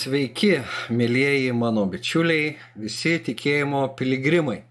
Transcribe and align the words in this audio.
Sveiki, 0.00 0.62
mėlyjeji 0.96 1.50
mano 1.52 1.82
bičiuliai, 1.92 2.54
visi 2.80 3.10
tikėjimo 3.20 3.82
piligrimai. 3.98 4.62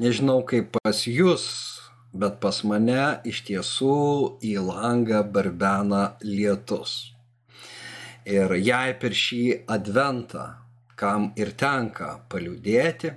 Nežinau 0.00 0.38
kaip 0.48 0.70
pas 0.78 1.02
jūs, 1.04 1.42
bet 2.16 2.38
pas 2.40 2.62
mane 2.70 3.02
iš 3.28 3.42
tiesų 3.48 3.96
į 4.48 4.54
langą 4.70 5.20
barbena 5.34 6.14
lietus. 6.24 6.94
Ir 8.24 8.54
jei 8.56 8.94
per 9.02 9.18
šį 9.24 9.42
adventą, 9.76 10.46
kam 10.96 11.28
ir 11.36 11.52
tenka 11.64 12.14
paliūdėti, 12.32 13.12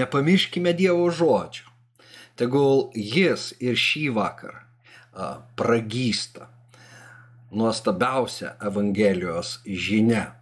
nepamirškime 0.00 0.74
Dievo 0.80 1.06
žodžių. 1.20 1.70
Tegul 2.34 2.88
jis 2.98 3.52
ir 3.62 3.78
šį 3.78 4.08
vakarą 4.18 5.38
pragysta 5.54 6.50
nuostabiausia 7.50 8.56
Evangelijos 8.62 9.60
žinia. 9.66 10.34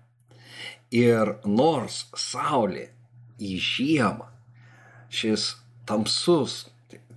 Ir 0.95 1.35
nors 1.45 2.05
Saulė 2.15 2.89
į 3.43 3.57
žiemą, 3.59 4.29
šis 5.11 5.55
tamsus, 5.89 6.69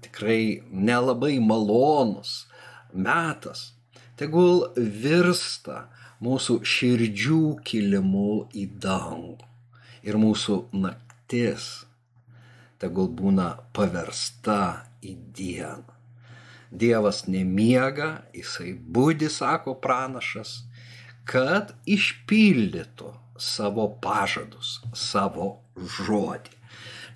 tikrai 0.01 0.63
nelabai 0.71 1.37
malonus 1.39 2.47
metas, 2.93 3.73
tegul 4.17 4.65
virsta 4.75 5.85
mūsų 6.23 6.61
širdžių 6.65 7.41
kilimu 7.67 8.47
į 8.57 8.65
dangų. 8.81 9.37
Ir 10.07 10.17
mūsų 10.21 10.57
naktis 10.73 11.67
tegul 12.81 13.11
būna 13.19 13.51
paversta 13.75 14.87
į 15.05 15.13
dieną. 15.37 15.96
Dievas 16.71 17.23
nemiega, 17.31 18.23
jisai 18.35 18.73
būdi, 18.75 19.29
sako 19.31 19.77
pranašas, 19.83 20.63
kad 21.27 21.73
išpildytų 21.87 23.13
savo 23.39 23.87
pažadus, 24.03 24.81
savo 24.95 25.57
žodį. 25.77 26.55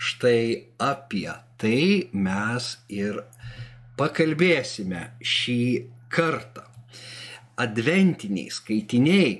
Štai 0.01 0.71
apie 0.81 1.29
tai 1.61 2.09
mes 2.13 2.71
ir 2.89 3.21
pakalbėsime 3.99 5.11
šį 5.21 5.61
kartą. 6.09 6.65
Adventiniai 7.61 8.49
skaitiniai 8.49 9.33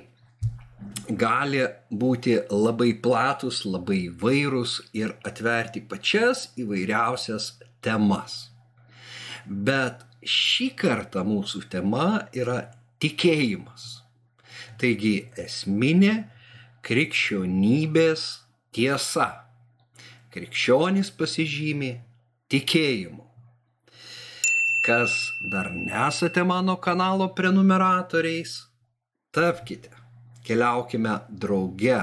gali 1.18 1.64
būti 1.90 2.36
labai 2.50 2.92
platus, 3.02 3.64
labai 3.66 4.06
vairūs 4.22 4.78
ir 4.94 5.16
atverti 5.26 5.82
pačias 5.82 6.50
įvairiausias 6.60 7.56
temas. 7.82 8.51
Bet 9.46 10.04
šį 10.22 10.68
kartą 10.78 11.24
mūsų 11.26 11.64
tema 11.72 12.28
yra 12.36 12.60
tikėjimas. 13.02 14.02
Taigi 14.78 15.28
esminė 15.38 16.14
krikščionybės 16.86 18.22
tiesa. 18.74 19.28
Krikščionis 20.32 21.12
pasižymi 21.14 21.92
tikėjimu. 22.52 23.26
Kas 24.82 25.14
dar 25.52 25.68
nesate 25.70 26.42
mano 26.42 26.74
kanalo 26.82 27.28
prenumeratoriais, 27.36 28.56
tapkite. 29.30 29.92
Keliaukime 30.42 31.20
drauge 31.30 32.00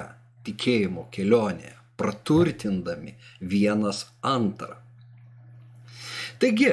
tikėjimo 0.47 1.09
kelionėje, 1.11 1.73
praturtindami 1.99 3.17
vienas 3.41 4.05
antrą. 4.23 4.77
Taigi, 6.39 6.71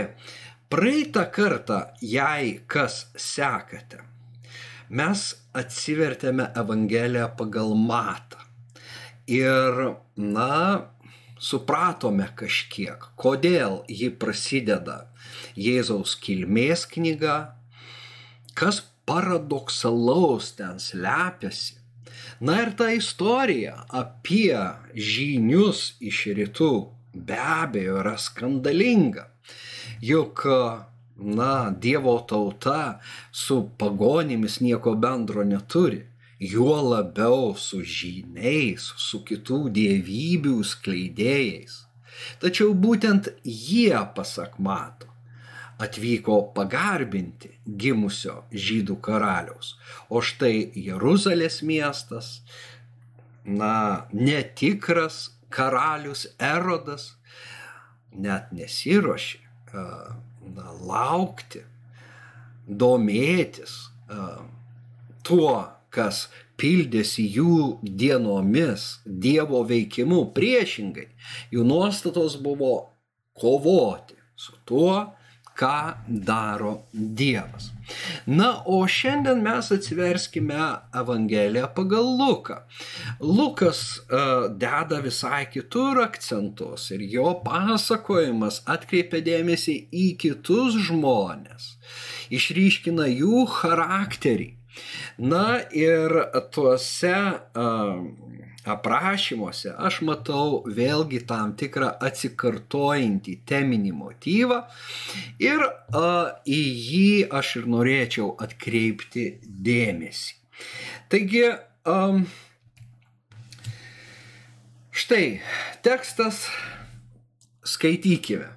Praeitą 0.66 1.22
kartą, 1.30 1.80
jei 2.02 2.56
kas 2.66 3.04
sekate, 3.14 4.00
mes 4.90 5.20
atsivertėme 5.54 6.48
Evangeliją 6.58 7.28
pagal 7.38 7.70
matą. 7.78 8.42
Ir, 9.30 9.78
na, 10.18 10.56
supratome 11.38 12.26
kažkiek, 12.40 13.06
kodėl 13.14 13.84
ji 13.86 14.10
prasideda 14.10 15.04
Jėzaus 15.54 16.16
kilmės 16.26 16.82
knyga, 16.90 17.36
kas 18.58 18.82
paradoksalaus 19.06 20.50
ten 20.58 20.82
slepiasi. 20.82 21.78
Na 22.42 22.58
ir 22.64 22.74
ta 22.74 22.90
istorija 22.90 23.86
apie 24.02 24.58
žynius 24.92 25.92
iš 26.02 26.26
rytų 26.36 26.72
be 27.14 27.38
abejo 27.38 28.00
yra 28.02 28.16
skandalinga. 28.20 29.30
Juk, 30.00 30.44
na, 31.16 31.70
Dievo 31.70 32.18
tauta 32.28 33.00
su 33.32 33.70
pagonimis 33.78 34.60
nieko 34.60 34.94
bendro 34.94 35.44
neturi. 35.44 36.04
Juo 36.38 36.76
labiau 36.84 37.54
su 37.56 37.80
žyniais, 37.80 38.90
su 39.00 39.22
kitų 39.24 39.70
dievybių 39.72 40.58
skleidėjais. 40.68 41.78
Tačiau 42.42 42.74
būtent 42.76 43.30
jie, 43.40 43.96
pasak 44.16 44.58
mato, 44.60 45.08
atvyko 45.80 46.42
pagarbinti 46.56 47.54
gimusio 47.64 48.42
žydų 48.52 48.98
karaliaus. 49.00 49.78
O 50.12 50.20
štai 50.20 50.68
Jeruzalės 50.76 51.62
miestas, 51.64 52.42
na, 53.44 54.04
netikras 54.12 55.30
karalius 55.48 56.26
Erodas 56.36 57.14
net 58.12 58.52
nesiuošė 58.52 59.45
na, 59.74 60.70
laukti, 60.86 61.62
domėtis 62.66 63.76
tuo, 65.26 65.54
kas 65.90 66.26
pildėsi 66.60 67.24
jų 67.36 67.78
dienomis 67.82 68.86
Dievo 69.04 69.62
veikimu 69.68 70.26
priešingai. 70.36 71.08
Jų 71.52 71.64
nuostatos 71.66 72.38
buvo 72.42 72.74
kovoti 73.36 74.16
su 74.36 74.56
tuo, 74.68 75.12
ką 75.56 75.96
daro 76.06 76.82
Dievas. 76.92 77.70
Na, 78.26 78.62
o 78.66 78.80
šiandien 78.90 79.42
mes 79.44 79.70
atsiverskime 79.74 80.58
Evangeliją 80.94 81.68
pagal 81.76 82.08
Luką. 82.18 82.58
Lukas 83.20 83.82
uh, 83.98 84.48
deda 84.50 85.00
visai 85.04 85.44
kitur 85.52 86.02
akcentus 86.02 86.90
ir 86.96 87.04
jo 87.12 87.32
pasakojimas 87.46 88.62
atkreipia 88.76 89.22
dėmesį 89.26 89.76
į 89.92 90.06
kitus 90.22 90.78
žmonės, 90.88 91.74
išryškina 92.34 93.08
jų 93.12 93.46
charakterį. 93.60 94.52
Na 95.18 95.62
ir 95.72 96.12
tuose 96.52 97.16
uh, 97.16 98.02
aprašymuose 98.66 99.72
aš 99.88 100.00
matau 100.08 100.62
vėlgi 100.78 101.22
tam 101.28 101.54
tikrą 101.58 101.92
atsikartojantį 102.08 103.36
teminį 103.48 103.92
motyvą 103.96 104.62
ir 105.42 105.62
a, 105.66 106.08
į 106.44 106.60
jį 106.88 107.10
aš 107.40 107.52
ir 107.60 107.68
norėčiau 107.76 108.32
atkreipti 108.46 109.28
dėmesį. 109.44 110.34
Taigi, 111.12 111.44
a, 111.52 112.00
štai 114.90 115.26
tekstas 115.86 116.46
skaitykime. 117.66 118.50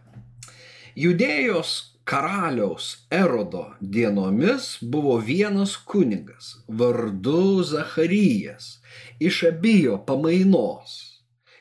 Judėjos 1.00 1.76
karaliaus 2.10 3.06
Erodo 3.14 3.68
dienomis 3.80 4.80
buvo 4.82 5.20
vienas 5.22 5.76
kunigas 5.78 6.56
vardu 6.82 7.62
Zacharijas 7.64 8.80
iš 9.20 9.44
abijo 9.52 10.00
pamainos. 10.08 10.98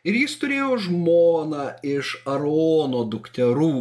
Ir 0.07 0.17
jis 0.17 0.37
turėjo 0.41 0.77
žmoną 0.87 1.65
iš 1.85 2.15
Arono 2.31 3.03
dukterų, 3.13 3.81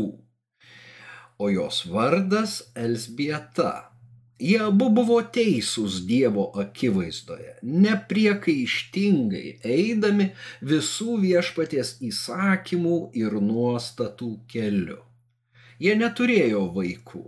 o 1.37 1.49
jos 1.53 1.83
vardas 1.93 2.63
Elsbieta. 2.75 3.93
Jie 4.37 4.57
abu 4.61 4.89
buvo 4.93 5.17
teisūs 5.33 6.01
Dievo 6.09 6.43
akivaizdoje, 6.61 7.55
nepriekaištingai 7.85 9.55
eidami 9.65 10.27
visų 10.61 11.17
viešpaties 11.23 11.95
įsakymų 12.05 12.99
ir 13.17 13.39
nuostatų 13.41 14.29
keliu. 14.51 14.99
Jie 15.81 15.97
neturėjo 15.97 16.67
vaikų, 16.75 17.25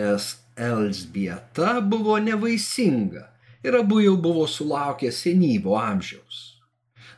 nes 0.00 0.32
Elsbieta 0.56 1.80
buvo 1.84 2.16
nevaisinga 2.22 3.33
ir 3.64 3.78
abu 3.80 4.02
jau 4.04 4.16
buvo 4.20 4.46
sulaukę 4.46 5.12
senyvo 5.12 5.78
amžiaus. 5.80 6.54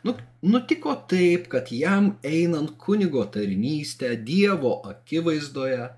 Nu, 0.07 0.13
nutiko 0.43 0.93
taip, 1.11 1.49
kad 1.51 1.71
jam 1.75 2.05
einant 2.23 2.77
kunigo 2.79 3.25
tarnystę 3.35 4.13
Dievo 4.29 4.73
akivaizdoje, 4.91 5.89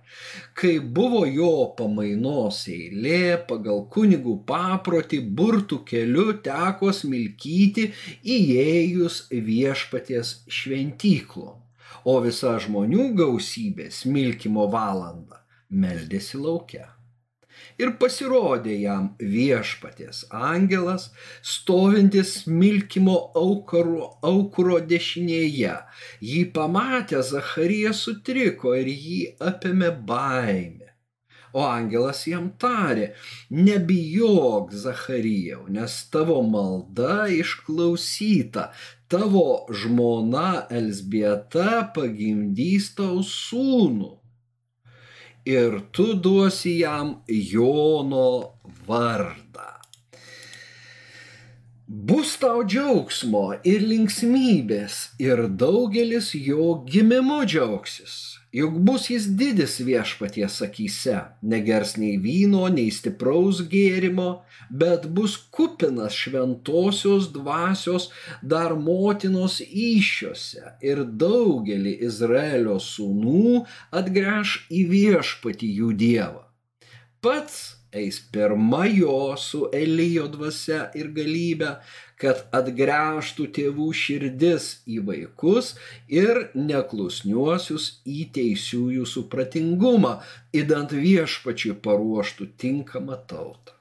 kai 0.56 0.78
buvo 0.80 1.24
jo 1.28 1.50
pamainos 1.76 2.62
eilė, 2.72 3.36
pagal 3.50 3.84
kunigų 3.92 4.38
paprotį 4.48 5.20
burtų 5.40 5.82
keliu 5.90 6.26
teko 6.48 6.94
smilkyti 7.00 7.90
įėjus 8.38 9.22
viešpaties 9.50 10.34
šventyklon, 10.60 11.58
o 12.08 12.18
visa 12.24 12.56
žmonių 12.64 13.10
gausybė 13.18 13.90
smilkimo 13.92 14.70
valandą 14.72 15.42
meldėsi 15.68 16.40
laukia. 16.40 16.94
Ir 17.82 17.94
pasirodė 18.00 18.74
jam 18.80 19.08
viešpaties 19.20 20.24
angelas, 20.30 21.08
stovintis 21.42 22.34
smilkimo 22.42 23.16
aukuro, 23.42 24.10
aukuro 24.32 24.80
dešinėje. 24.92 25.76
Jį 26.32 26.42
pamatę 26.58 27.22
Zacharijas 27.30 28.04
sutriko 28.08 28.74
ir 28.78 28.92
jį 28.92 29.22
apėmė 29.52 29.94
baimė. 30.12 30.88
O 31.56 31.64
angelas 31.64 32.26
jam 32.28 32.50
tarė, 32.60 33.06
nebijok, 33.50 34.74
Zacharijau, 34.82 35.62
nes 35.72 35.94
tavo 36.12 36.42
malda 36.44 37.24
išklausyta, 37.32 38.68
tavo 39.08 39.64
žmona 39.72 40.66
Elsbieta 40.80 41.86
pagimdys 41.96 42.92
tau 43.00 43.24
sūnų 43.24 44.12
ir 45.48 45.80
tu 45.92 46.14
duosi 46.14 46.78
jam 46.78 47.14
Jono 47.28 48.52
vardą. 48.86 49.70
Bus 51.88 52.34
tau 52.36 52.64
džiaugsmo 52.68 53.46
ir 53.64 53.80
linksmybės 53.88 54.98
ir 55.24 55.46
daugelis 55.48 56.34
jo 56.36 56.74
gimimu 56.84 57.40
džiaugsis 57.48 58.37
Juk 58.48 58.78
bus 58.80 59.10
jis 59.12 59.26
didis 59.36 59.74
viešpaties 59.84 60.54
akyse, 60.64 61.18
negers 61.44 61.98
nei 62.00 62.14
vyno, 62.16 62.62
nei 62.72 62.88
stipraus 62.88 63.60
gėrimo, 63.68 64.40
bet 64.72 65.04
bus 65.12 65.34
kupinas 65.52 66.16
šventosios 66.16 67.28
dvasios 67.34 68.08
dar 68.40 68.72
motinos 68.72 69.60
iššiose 69.60 70.78
ir 70.80 71.04
daugelį 71.20 71.98
Izraelio 72.08 72.78
sūnų 72.80 73.66
atgręž 74.00 74.62
į 74.72 74.84
viešpatį 74.94 75.74
jų 75.82 75.92
dievą. 76.00 76.46
Pats 77.20 77.60
eis 77.92 78.22
pirma 78.32 78.86
jo 78.88 79.36
su 79.36 79.66
Elijo 79.72 80.24
dvasia 80.32 80.86
ir 80.96 81.12
galybė, 81.12 81.76
kad 82.18 82.42
atgręžtų 82.54 83.46
tėvų 83.54 83.88
širdis 83.94 84.68
į 84.90 84.98
vaikus 85.06 85.72
ir 86.10 86.48
neklusniuosius 86.58 87.88
į 88.02 88.26
teisiųjų 88.34 89.06
supratingumą, 89.06 90.18
įdant 90.50 90.94
viešpačiui 90.94 91.76
paruoštų 91.84 92.50
tinkamą 92.58 93.20
tautą. 93.30 93.76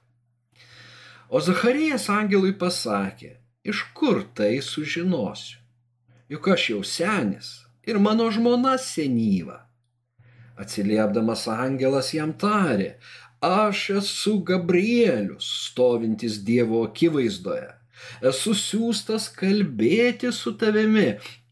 O 1.29 1.41
Zacharijas 1.43 2.07
angelui 2.13 2.53
pasakė, 2.55 3.33
iš 3.65 3.83
kur 3.97 4.21
tai 4.37 4.59
sužinosiu? 4.63 5.57
Juk 6.29 6.47
aš 6.53 6.69
jau 6.75 6.83
senis 6.85 7.49
ir 7.87 7.97
mano 8.03 8.29
žmona 8.31 8.75
senyva. 8.77 9.63
Atsiliepdamas 10.59 11.45
angelas 11.51 12.13
jam 12.13 12.33
tarė, 12.37 12.97
aš 13.41 13.83
esu 14.01 14.37
Gabrielius, 14.45 15.47
stovintis 15.69 16.39
Dievo 16.45 16.83
akivaizdoje 16.87 17.76
esu 18.31 18.55
siūstas 18.57 19.29
kalbėti 19.38 20.31
su 20.33 20.53
tavimi 20.61 21.07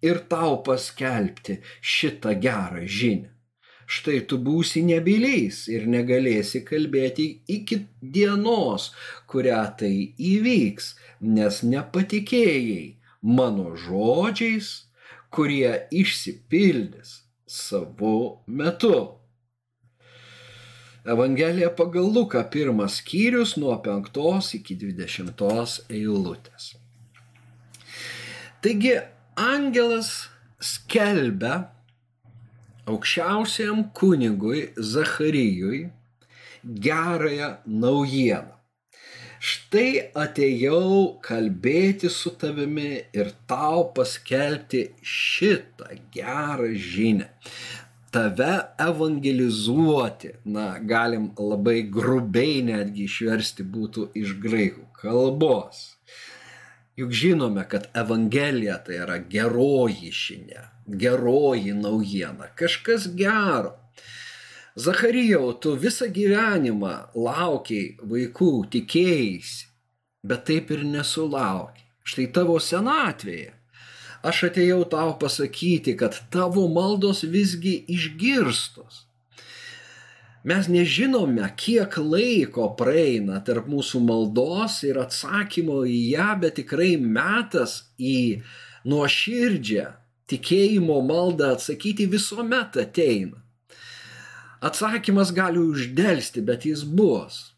ir 0.06 0.22
tau 0.32 0.60
paskelbti 0.66 1.60
šitą 1.82 2.36
gerą 2.42 2.84
žinią. 2.98 3.32
Štai 3.86 4.24
tu 4.30 4.40
būsi 4.42 4.82
nebyliais 4.82 5.68
ir 5.70 5.86
negalėsi 5.86 6.64
kalbėti 6.66 7.26
iki 7.56 7.84
dienos, 8.02 8.90
kurią 9.30 9.62
tai 9.80 9.94
įvyks, 10.18 10.88
nes 11.22 11.62
nepatikėjai 11.74 12.96
mano 13.22 13.76
žodžiais, 13.78 14.72
kurie 15.30 15.86
išsipildys 15.92 17.22
savo 17.46 18.42
metu. 18.48 18.98
Evangelija 21.06 21.70
pagal 21.70 22.08
Luką 22.10 22.42
pirmas 22.50 22.96
skyrius 22.98 23.52
nuo 23.62 23.76
5 23.78 24.56
iki 24.58 24.74
20 24.82 25.84
eilutės. 25.94 26.72
Taigi 28.66 28.96
angelas 29.38 30.10
skelbia 30.58 31.60
aukščiausiam 32.90 33.84
kunigui 33.94 34.72
Zacharijui 34.94 35.84
gerąją 36.66 37.52
naujieną. 37.70 38.58
Štai 39.46 40.10
atėjau 40.18 41.22
kalbėti 41.22 42.10
su 42.10 42.34
tavimi 42.34 42.96
ir 43.14 43.30
tau 43.46 43.92
paskelbti 43.94 44.88
šitą 45.06 46.00
gerą 46.16 46.72
žinę 46.74 47.30
tave 48.16 48.62
evangelizuoti, 48.80 50.30
na, 50.46 50.80
galim 50.80 51.26
labai 51.36 51.82
grubiai 51.92 52.62
netgi 52.64 53.10
išversti 53.10 53.66
būtų 53.68 54.06
iš 54.16 54.38
graikų 54.40 54.86
kalbos. 55.02 55.82
Juk 56.96 57.12
žinome, 57.12 57.66
kad 57.68 57.90
Evangelija 57.92 58.78
tai 58.86 59.02
yra 59.04 59.18
geroji 59.34 60.14
žinia, 60.16 60.64
geroji 60.88 61.74
naujiena, 61.76 62.48
kažkas 62.56 63.10
gero. 63.20 63.74
Zacharijau, 64.80 65.52
tu 65.60 65.76
visą 65.76 66.08
gyvenimą 66.08 66.94
laukiai 67.20 67.98
vaikų, 68.00 68.54
tikėjai, 68.72 69.44
bet 70.24 70.48
taip 70.48 70.72
ir 70.72 70.88
nesulaukiai. 70.88 71.84
Štai 72.08 72.30
tavo 72.32 72.62
senatvėje 72.64 73.52
aš 74.26 74.46
atėjau 74.50 74.84
tau 74.90 75.14
pasakyti, 75.22 75.96
kad 76.00 76.18
tavo 76.34 76.66
maldos 76.72 77.24
visgi 77.30 77.78
išgirstos. 77.92 79.04
Mes 80.46 80.68
nežinome, 80.70 81.46
kiek 81.58 81.98
laiko 81.98 82.68
praeina 82.78 83.40
tarp 83.46 83.66
mūsų 83.70 84.02
maldos 84.06 84.84
ir 84.86 85.00
atsakymo 85.02 85.80
į 85.90 85.98
ją, 86.14 86.28
bet 86.42 86.60
tikrai 86.60 86.92
metas 87.02 87.80
į 87.98 88.44
nuoširdžią 88.86 89.88
tikėjimo 90.30 91.00
maldą 91.06 91.56
atsakyti 91.56 92.06
visuomet 92.10 92.78
ateina. 92.82 93.42
Atsakymas 94.66 95.34
gali 95.34 95.62
uždelsti, 95.62 96.46
bet 96.46 96.66
jis 96.70 96.86
bus 96.86 97.55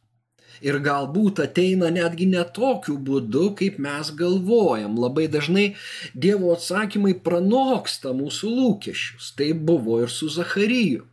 ir 0.65 0.79
galbūt 0.83 1.41
ateina 1.43 1.89
netgi 1.93 2.27
ne 2.31 2.43
tokiu 2.55 2.97
būdu, 3.09 3.51
kaip 3.59 3.77
mes 3.83 4.11
galvojam. 4.17 4.97
Labai 4.99 5.27
dažnai 5.31 5.67
Dievo 6.13 6.53
atsakymai 6.55 7.15
pranoksta 7.23 8.13
mūsų 8.17 8.51
lūkesčius. 8.57 9.31
Tai 9.37 9.51
buvo 9.69 10.01
ir 10.03 10.13
su 10.13 10.29
Zachariju. 10.33 11.05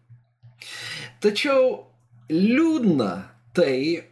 Tačiau 1.25 1.85
liūdna 2.33 3.13
tai 3.57 4.05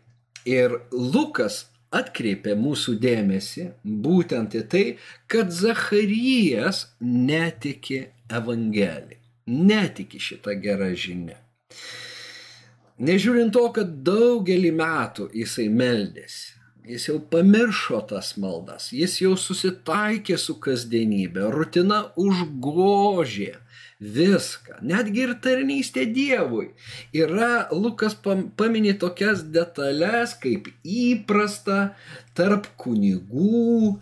ir 0.49 0.79
Lukas 0.93 1.67
atkreipė 1.93 2.55
mūsų 2.57 2.97
dėmesį 3.03 3.67
būtent 4.05 4.57
į 4.57 4.63
tai, 4.73 4.85
kad 5.29 5.53
Zacharijas 5.53 6.87
netiki 7.01 8.07
Evangeliją, 8.33 9.21
netiki 9.47 10.21
šitą 10.23 10.57
gerą 10.63 10.93
žinią. 10.97 11.37
Nežiūrint 13.03 13.51
to, 13.55 13.67
kad 13.75 13.97
daugelį 14.07 14.71
metų 14.79 15.29
jisai 15.35 15.67
meldėsi, 15.73 16.53
jis 16.87 17.09
jau 17.09 17.17
pamiršo 17.33 17.99
tas 18.13 18.37
maldas, 18.39 18.93
jis 18.95 19.17
jau 19.25 19.33
susitaikė 19.39 20.39
su 20.39 20.55
kasdienybė, 20.63 21.49
rutina 21.51 22.05
užgožė 22.19 23.57
viską, 24.03 24.81
netgi 24.87 25.25
ir 25.27 25.35
tarnystė 25.43 26.07
Dievui. 26.15 26.73
Yra, 27.15 27.69
Lukas 27.75 28.17
paminė 28.19 28.97
tokias 28.99 29.45
detalės, 29.55 30.35
kaip 30.43 30.71
įprasta 30.83 31.93
tarp 32.39 32.67
kunigų, 32.83 33.97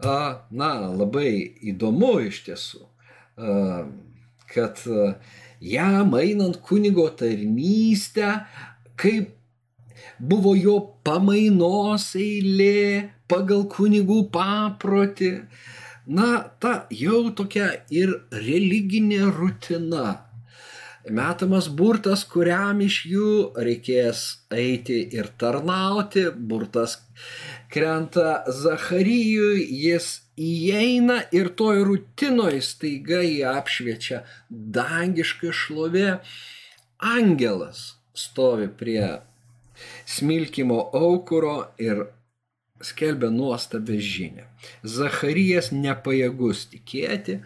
na, 0.00 0.72
labai 0.92 1.32
įdomu 1.72 2.14
iš 2.28 2.42
tiesų, 2.48 2.84
kad 4.52 4.84
jam 5.60 6.14
einant 6.14 6.60
kunigo 6.62 7.08
tarnystę, 7.18 8.44
kaip 8.96 9.34
buvo 10.18 10.54
jo 10.58 10.78
pamainos 11.06 12.12
eilė 12.18 13.10
pagal 13.30 13.66
kunigų 13.72 14.24
paprotį. 14.34 15.32
Na, 16.08 16.28
ta 16.60 16.86
jau 16.94 17.28
tokia 17.36 17.68
ir 17.92 18.14
religinė 18.32 19.26
rutina. 19.28 20.24
Metamas 21.08 21.68
burtas, 21.72 22.24
kuriam 22.28 22.80
iš 22.84 23.02
jų 23.08 23.28
reikės 23.64 24.22
eiti 24.52 24.98
ir 25.16 25.28
tarnauti, 25.40 26.26
burtas 26.32 26.98
krenta 27.72 28.42
Zacharijui, 28.48 29.62
jis 29.84 30.27
įeina 30.38 31.20
ir 31.34 31.50
toj 31.58 31.82
rutinoj 31.88 32.60
staiga 32.64 33.20
jį 33.24 33.42
apšviečia 33.50 34.22
dangiška 34.48 35.52
šlovė. 35.54 36.18
Angelas 36.98 37.98
stovi 38.14 38.68
prie 38.80 39.20
smilkimo 40.06 40.78
aukuro 40.94 41.56
ir 41.78 42.06
skelbia 42.82 43.30
nuostabę 43.30 43.98
žinę. 43.98 44.46
Zacharijas 44.82 45.72
nepajėgus 45.74 46.66
tikėti 46.72 47.40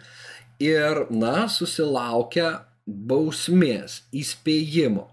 ir, 0.61 1.05
na, 1.09 1.47
susilaukia 1.49 2.63
bausmės, 2.85 4.01
įspėjimo. 4.11 5.07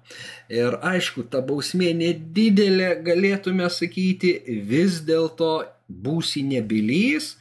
Ir 0.51 0.77
aišku, 0.83 1.25
ta 1.31 1.41
bausmė 1.47 1.93
nedidelė, 1.95 2.97
galėtume 3.07 3.69
sakyti, 3.71 4.35
vis 4.67 5.01
dėlto 5.07 5.53
būsi 5.91 6.43
nebylys 6.47 7.35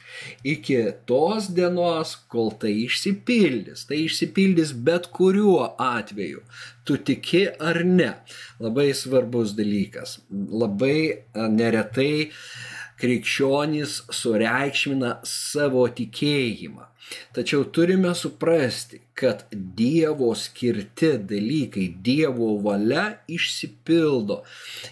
iki 0.44 0.78
tos 1.08 1.48
dienos, 1.54 2.16
kol 2.32 2.50
tai 2.60 2.72
išsipildys. 2.86 3.86
Tai 3.88 4.00
išsipildys 4.06 4.74
bet 4.86 5.08
kuriuo 5.14 5.70
atveju. 5.80 6.42
Tu 6.84 6.98
tiki 7.06 7.46
ar 7.70 7.82
ne. 7.86 8.12
Labai 8.60 8.90
svarbus 8.96 9.54
dalykas. 9.58 10.18
Labai 10.34 11.22
neretai 11.34 12.30
krikščionys 13.00 14.00
sureikšmina 14.12 15.18
savo 15.26 15.86
tikėjimą. 15.96 16.90
Tačiau 17.34 17.64
turime 17.74 18.12
suprasti, 18.14 19.00
kad 19.20 19.44
Dievo 19.52 20.32
skirti 20.34 21.12
dalykai, 21.28 21.86
Dievo 22.06 22.54
valia 22.64 23.04
išsipildo, 23.28 24.40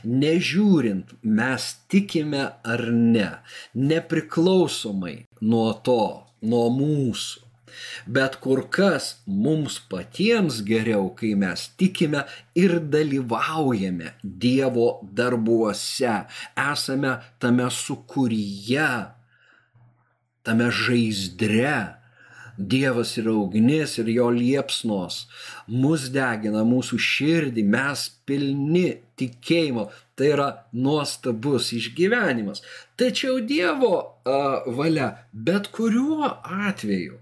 nežiūrint, 0.05 1.17
mes 1.25 1.69
tikime 1.89 2.45
ar 2.75 2.85
ne, 2.93 3.29
nepriklausomai 3.75 5.17
nuo 5.41 5.69
to, 5.85 6.01
nuo 6.45 6.67
mūsų. 6.77 7.45
Bet 8.07 8.39
kur 8.43 8.65
kas 8.73 9.11
mums 9.27 9.77
patiems 9.91 10.63
geriau, 10.67 11.11
kai 11.19 11.35
mes 11.39 11.69
tikime 11.79 12.25
ir 12.59 12.79
dalyvaujame 12.95 14.15
Dievo 14.23 14.89
darbuose, 15.03 16.17
esame 16.59 17.13
tame 17.39 17.69
sukūryje, 17.81 18.89
tame 20.49 20.73
žaizdre 20.73 21.98
Dievas 22.59 23.15
yra 23.21 23.33
ugnis 23.39 23.99
ir 24.03 24.09
jo 24.11 24.29
liepsnos. 24.35 25.21
Mus 25.71 26.09
degina 26.15 26.65
mūsų 26.67 26.99
širdį, 26.99 27.65
mes 27.75 28.09
pilni 28.27 28.89
tikėjimo. 29.21 29.89
Tai 30.19 30.33
yra 30.35 30.49
nuostabus 30.75 31.71
išgyvenimas. 31.79 32.65
Tačiau 32.99 33.39
Dievo 33.47 33.95
uh, 34.03 34.67
valia 34.75 35.13
bet 35.33 35.71
kuriuo 35.71 36.33
atveju 36.43 37.21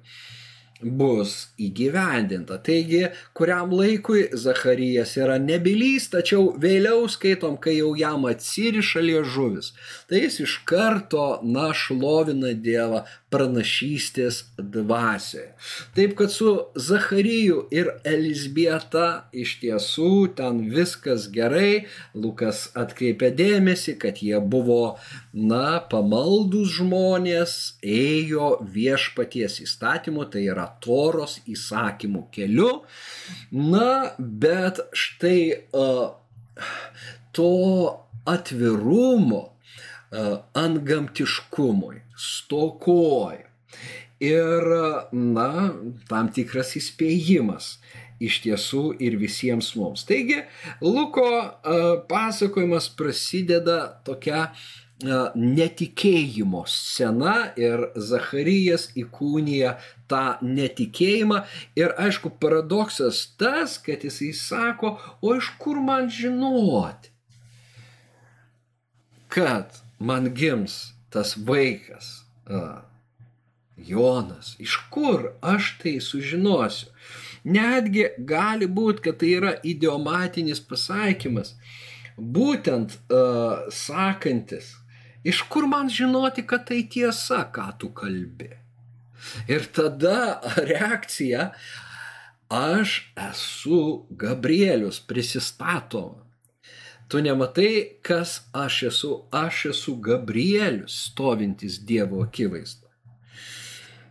bus 0.82 1.48
įgyvendinta. 1.60 2.58
Taigi, 2.62 3.06
kuriam 3.36 3.72
laikui 3.72 4.26
Zacharijas 4.36 5.14
yra 5.16 5.38
nebylys, 5.40 6.10
tačiau 6.12 6.52
vėliau 6.60 7.06
skaitom, 7.08 7.56
kai 7.60 7.78
jau 7.78 7.94
jam 7.98 8.26
atsiriša 8.28 9.04
liežuvis, 9.04 9.72
tai 10.08 10.26
jis 10.26 10.40
iš 10.44 10.58
karto 10.68 11.40
našlovina 11.44 12.52
Dievą 12.52 13.04
pranašystės 13.36 14.42
dvasioje. 14.56 15.50
Taip 15.96 16.14
kad 16.16 16.32
su 16.32 16.52
Zachariju 16.88 17.66
ir 17.74 17.90
Elizbieta 18.08 19.28
iš 19.36 19.56
tiesų 19.60 20.12
ten 20.38 20.62
viskas 20.72 21.28
gerai, 21.32 21.86
Lukas 22.16 22.66
atkreipia 22.78 23.30
dėmesį, 23.36 23.96
kad 24.00 24.22
jie 24.24 24.40
buvo, 24.40 24.96
na, 25.36 25.82
pamaldus 25.92 26.78
žmonės, 26.78 27.56
ėjo 27.84 28.54
viešpaties 28.76 29.60
įstatymu, 29.66 30.24
tai 30.32 30.46
yra 30.48 30.68
toros 30.84 31.38
įsakymų 31.44 32.26
keliu. 32.32 32.70
Na, 33.52 34.16
bet 34.18 34.80
štai 34.96 35.40
uh, 35.76 36.16
to 37.36 37.52
atvirumo 38.26 39.44
uh, 39.44 40.40
antgamtiškumui 40.56 42.05
stokoja. 42.16 43.44
Ir, 44.22 44.64
na, 45.12 45.50
tam 46.08 46.30
tikras 46.32 46.72
įspėjimas 46.78 47.76
iš 48.24 48.40
tiesų 48.46 48.84
ir 49.04 49.18
visiems 49.20 49.74
mums. 49.76 50.06
Taigi, 50.08 50.40
Luko 50.80 51.26
uh, 51.26 52.00
pasakojimas 52.08 52.88
prasideda 52.96 53.80
tokia 54.06 54.46
netikėjimo 55.36 56.62
scena 56.66 57.52
ir 57.56 57.90
Zacharijas 57.96 58.88
įkūnija 58.96 59.76
tą 60.08 60.38
netikėjimą. 60.40 61.42
Ir 61.76 61.92
aišku, 62.00 62.32
paradoksas 62.40 63.36
tas, 63.36 63.76
kad 63.78 64.04
jisai 64.04 64.32
sako, 64.32 64.96
o 65.20 65.36
iš 65.36 65.52
kur 65.60 65.76
man 65.84 66.08
žinoti, 66.08 67.12
kad 69.28 69.82
man 69.98 70.32
gims 70.32 70.95
tas 71.10 71.36
vaikas, 71.36 72.24
a, 72.46 72.82
Jonas, 73.76 74.54
iš 74.58 74.78
kur 74.90 75.30
aš 75.44 75.74
tai 75.82 75.98
sužinosiu. 76.00 76.88
Netgi 77.44 78.08
gali 78.18 78.66
būti, 78.66 79.04
kad 79.04 79.20
tai 79.20 79.34
yra 79.36 79.52
idiomatinis 79.62 80.62
pasakymas, 80.64 81.52
būtent 82.16 82.96
uh, 83.12 83.68
sakantis, 83.70 84.72
Iš 85.26 85.42
kur 85.50 85.66
man 85.66 85.88
žinoti, 85.90 86.44
kad 86.46 86.68
tai 86.68 86.84
tiesa, 86.90 87.40
ką 87.54 87.72
tu 87.80 87.88
kalbi? 87.90 88.52
Ir 89.50 89.64
tada 89.74 90.38
reakcija, 90.70 91.48
aš 92.52 92.92
esu 93.24 93.80
Gabrielius, 94.10 95.00
prisistato. 95.02 96.04
Tu 97.08 97.20
nematai, 97.22 97.98
kas 98.02 98.40
aš 98.56 98.82
esu, 98.90 99.10
aš 99.30 99.66
esu 99.72 99.96
Gabrielius, 100.02 100.96
stovintis 101.10 101.78
Dievo 101.86 102.24
akivaizdu. 102.24 102.88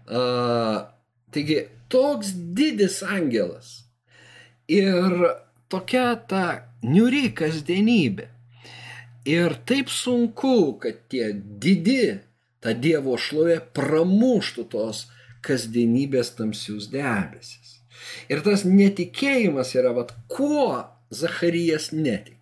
Uh, 0.06 0.86
taigi, 1.34 1.66
toks 1.90 2.30
didis 2.56 3.02
angelas 3.04 3.82
ir 4.70 5.12
tokia 5.68 6.14
ta 6.30 6.46
niuri 6.86 7.32
kasdienybė 7.36 8.30
Ir 9.26 9.56
taip 9.66 9.90
sunku, 9.90 10.78
kad 10.78 11.00
tie 11.10 11.32
didi, 11.34 12.20
ta 12.62 12.76
Dievo 12.78 13.16
šlovė 13.18 13.58
pramuštų 13.74 14.68
tos 14.70 15.08
kasdienybės 15.46 16.36
tamsius 16.38 16.92
debesis. 16.94 17.80
Ir 18.30 18.44
tas 18.46 18.68
netikėjimas 18.70 19.74
yra, 19.80 19.96
vad, 19.98 20.14
kuo 20.30 20.86
Zacharijas 21.10 21.90
netiki. 21.90 22.35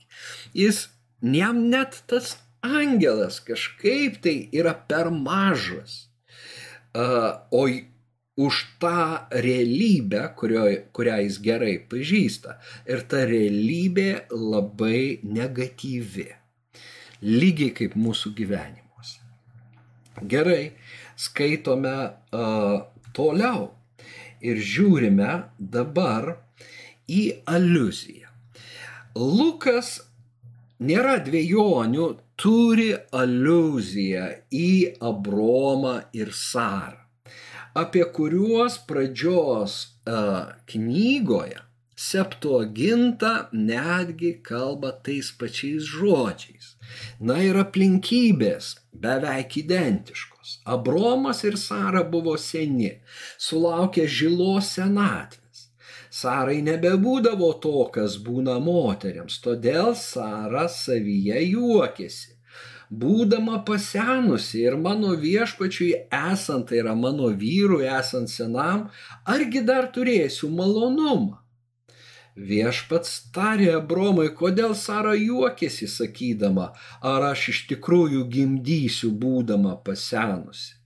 Jis, 0.53 0.87
jam 1.21 1.65
net 1.69 2.03
tas 2.07 2.37
angelas 2.63 3.39
kažkaip 3.43 4.21
tai 4.23 4.35
yra 4.53 4.73
per 4.73 5.11
mažas. 5.11 6.07
O 7.51 7.67
už 8.35 8.55
tą 8.81 9.29
realybę, 9.29 10.33
kurio, 10.37 10.65
kurią 10.93 11.19
jis 11.21 11.37
gerai 11.45 11.75
pažįsta. 11.89 12.57
Ir 12.89 13.03
ta 13.05 13.25
realybė 13.29 14.25
labai 14.33 15.21
negatyvi 15.21 16.31
lygiai 17.23 17.73
kaip 17.77 17.93
mūsų 17.95 18.33
gyvenimuose. 18.35 19.21
Gerai, 20.29 20.73
skaitome 21.15 21.93
uh, 22.09 22.81
toliau 23.13 23.69
ir 24.43 24.57
žiūrime 24.57 25.29
dabar 25.57 26.33
į 27.07 27.21
aluziją. 27.45 28.31
Lukas 29.15 29.99
nėra 30.89 31.17
dviejonių, 31.25 32.07
turi 32.39 32.91
aluziją 33.23 34.29
į 34.53 34.71
Abromą 35.11 35.97
ir 36.17 36.33
Sarą, 36.37 37.03
apie 37.83 38.05
kuriuos 38.15 38.79
pradžios 38.87 39.77
uh, 40.07 40.57
knygoje 40.69 41.61
Septuaginta 41.95 43.49
netgi 43.53 44.31
kalba 44.43 44.91
tais 45.05 45.29
pačiais 45.39 45.85
žodžiais. 45.85 46.73
Na 47.27 47.37
ir 47.47 47.59
aplinkybės 47.61 48.73
beveik 49.03 49.55
identiškos. 49.61 50.57
Abromas 50.75 51.43
ir 51.47 51.55
Sara 51.61 52.01
buvo 52.15 52.33
seni, 52.47 52.91
sulaukė 53.47 54.07
žilos 54.17 54.73
senatvės. 54.75 55.42
Sarai 56.13 56.59
nebebūdavo 56.61 57.47
to, 57.63 57.87
kas 57.93 58.19
būna 58.21 58.59
moteriams, 58.61 59.39
todėl 59.41 59.95
Sara 59.97 60.67
savyje 60.69 61.39
juokėsi. 61.47 62.35
Būdama 63.03 63.63
pasenusi 63.65 64.59
ir 64.61 64.75
mano 64.77 65.15
viešpačiui 65.17 65.93
esant, 66.13 66.67
tai 66.69 66.83
yra 66.83 66.93
mano 66.93 67.31
vyrui 67.43 67.87
esant 67.89 68.29
senam, 68.29 68.83
argi 69.25 69.63
dar 69.65 69.89
turėsiu 69.95 70.51
malonumą? 70.53 71.39
Viešpats 72.37 73.31
tarė 73.33 73.71
Abromai, 73.79 74.27
kodėl 74.37 74.77
Sara 74.77 75.15
juokėsi 75.17 75.89
sakydama, 75.89 76.69
ar 77.01 77.27
aš 77.31 77.47
iš 77.55 77.63
tikrųjų 77.73 78.27
gimdysiu 78.37 79.09
būdama 79.25 79.79
pasenusi. 79.85 80.77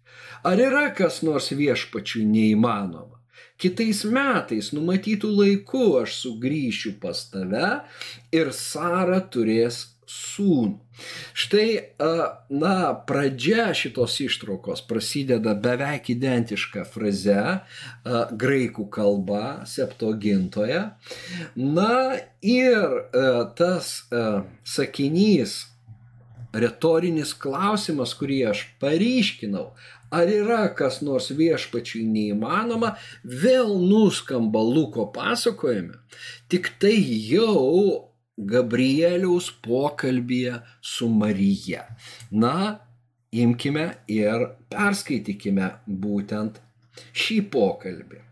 Ar 0.47 0.59
yra 0.69 0.87
kas 0.95 1.19
nors 1.27 1.51
viešpačiui 1.51 2.23
neįmanoma? 2.31 3.16
Kitais 3.57 4.03
metais 4.05 4.71
numatytų 4.75 5.31
laiku 5.33 5.85
aš 6.03 6.19
sugrįšiu 6.21 6.97
pas 7.01 7.23
tave 7.31 7.69
ir 8.35 8.51
Sara 8.53 9.17
turės 9.33 9.85
sūnų. 10.07 10.77
Štai, 11.37 11.97
na, 12.49 12.75
pradžia 13.09 13.67
šitos 13.77 14.15
ištraukos 14.23 14.81
prasideda 14.87 15.53
beveik 15.53 16.09
identiška 16.13 16.85
fraze 16.89 17.43
graikų 18.05 18.87
kalba, 18.93 19.67
septogintoje. 19.69 20.83
Na 21.57 21.97
ir 22.41 22.97
tas 23.59 23.91
sakinys, 24.65 25.59
retorinis 26.55 27.35
klausimas, 27.37 28.15
kurį 28.17 28.39
aš 28.55 28.63
paryškinau, 28.81 29.69
ar 30.11 30.29
yra 30.31 30.63
kas 30.77 31.01
nors 31.05 31.29
viešpačiui 31.35 32.05
neįmanoma, 32.07 32.93
vėl 33.23 33.73
nuskamba 33.81 34.61
Luko 34.63 35.07
pasakojime, 35.15 35.97
tik 36.51 36.73
tai 36.81 36.95
jau 37.31 38.07
Gabrieliaus 38.37 39.49
pokalbėje 39.65 40.59
su 40.81 41.09
Marija. 41.09 41.87
Na, 42.31 42.77
imkime 43.33 43.89
ir 44.11 44.51
perskaitykime 44.71 45.71
būtent 45.87 46.61
šį 47.17 47.41
pokalbį. 47.53 48.23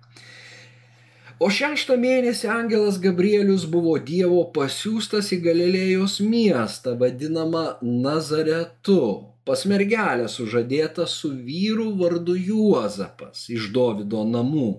O 1.36 1.50
šeštą 1.51 1.98
mėnesį 2.00 2.48
angelas 2.48 2.96
Gabrielius 3.03 3.65
buvo 3.67 3.98
Dievo 4.00 4.46
pasiūstas 4.55 5.34
į 5.36 5.41
Galilėjos 5.44 6.22
miestą, 6.24 6.94
vadinamą 7.01 7.65
Nazaretu, 7.84 9.35
pas 9.46 9.62
mergelę 9.70 10.25
sužadėta 10.32 11.06
su 11.10 11.30
vyru 11.48 11.92
vardu 12.00 12.36
Juozapas 12.36 13.46
iš 13.54 13.70
Dovido 13.75 14.24
namų, 14.25 14.72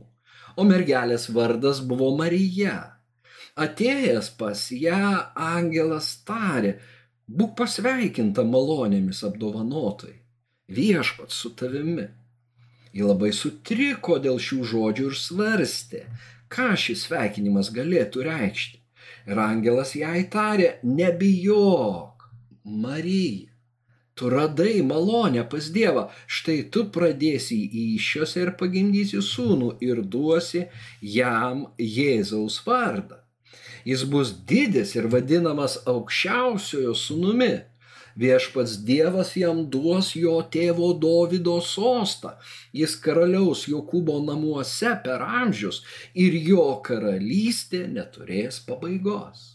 o 0.58 0.66
mergelės 0.66 1.28
vardas 1.30 1.80
buvo 1.80 2.10
Marija. 2.18 2.76
Atėjęs 3.56 4.32
pas 4.36 4.66
ją 4.74 5.14
angelas 5.40 6.10
tarė, 6.28 6.76
būk 7.26 7.54
pasveikinta 7.60 8.44
malonėmis 8.44 9.22
apdovanotai, 9.28 10.16
viešpat 10.68 11.32
su 11.32 11.54
tavimi. 11.56 12.10
Ji 12.96 13.04
labai 13.04 13.30
sutriko 13.36 14.18
dėl 14.24 14.40
šių 14.40 14.60
žodžių 14.72 15.08
ir 15.10 15.16
svarstė, 15.20 16.02
ką 16.52 16.72
šis 16.80 17.06
sveikinimas 17.06 17.70
galėtų 17.76 18.24
reikšti. 18.26 18.80
Ir 19.26 19.40
angelas 19.42 19.92
jai 19.98 20.22
tarė, 20.32 20.76
nebijok, 20.84 22.28
Marija. 22.64 23.45
Tu 24.16 24.30
radai 24.32 24.80
malonę 24.80 25.44
pas 25.52 25.68
Dievą, 25.74 26.06
štai 26.24 26.62
tu 26.72 26.86
pradėsi 26.94 27.58
įšiose 27.82 28.46
ir 28.46 28.54
pagimdysi 28.56 29.20
sūnų 29.20 29.76
ir 29.84 30.00
duosi 30.16 30.64
jam 31.18 31.66
Jėzaus 31.76 32.62
vardą 32.64 33.20
jis 33.86 34.02
bus 34.12 34.34
didis 34.50 34.96
ir 34.98 35.06
vadinamas 35.12 35.78
aukščiausiojo 35.92 36.94
sūnumi. 36.98 37.54
Viešpats 38.16 38.78
Dievas 38.88 39.34
jam 39.36 39.58
duos 39.72 40.14
jo 40.16 40.38
tėvo 40.54 40.88
Dovido 41.02 41.58
sostą. 41.60 42.32
Jis 42.72 42.96
karaliaus 43.04 43.66
Jokūbo 43.70 44.16
namuose 44.24 44.94
per 45.04 45.22
amžius 45.42 45.82
ir 46.24 46.38
jo 46.48 46.64
karalystė 46.86 47.84
neturės 47.92 48.62
pabaigos. 48.68 49.52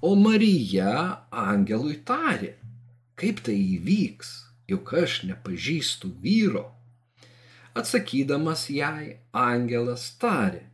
O 0.00 0.14
Marija 0.14 1.26
angelui 1.42 1.98
tarė, 2.06 2.54
kaip 3.20 3.42
tai 3.46 3.56
įvyks, 3.56 4.32
juk 4.68 4.92
aš 5.02 5.22
nepažįstu 5.30 6.12
vyro. 6.22 6.68
Atsakydamas 7.76 8.68
jai, 8.72 9.18
angelas 9.36 10.08
tarė, 10.20 10.64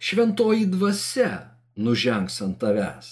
šventoji 0.00 0.68
dvasia 0.72 1.32
nužengs 1.76 2.38
ant 2.44 2.56
tavęs 2.60 3.10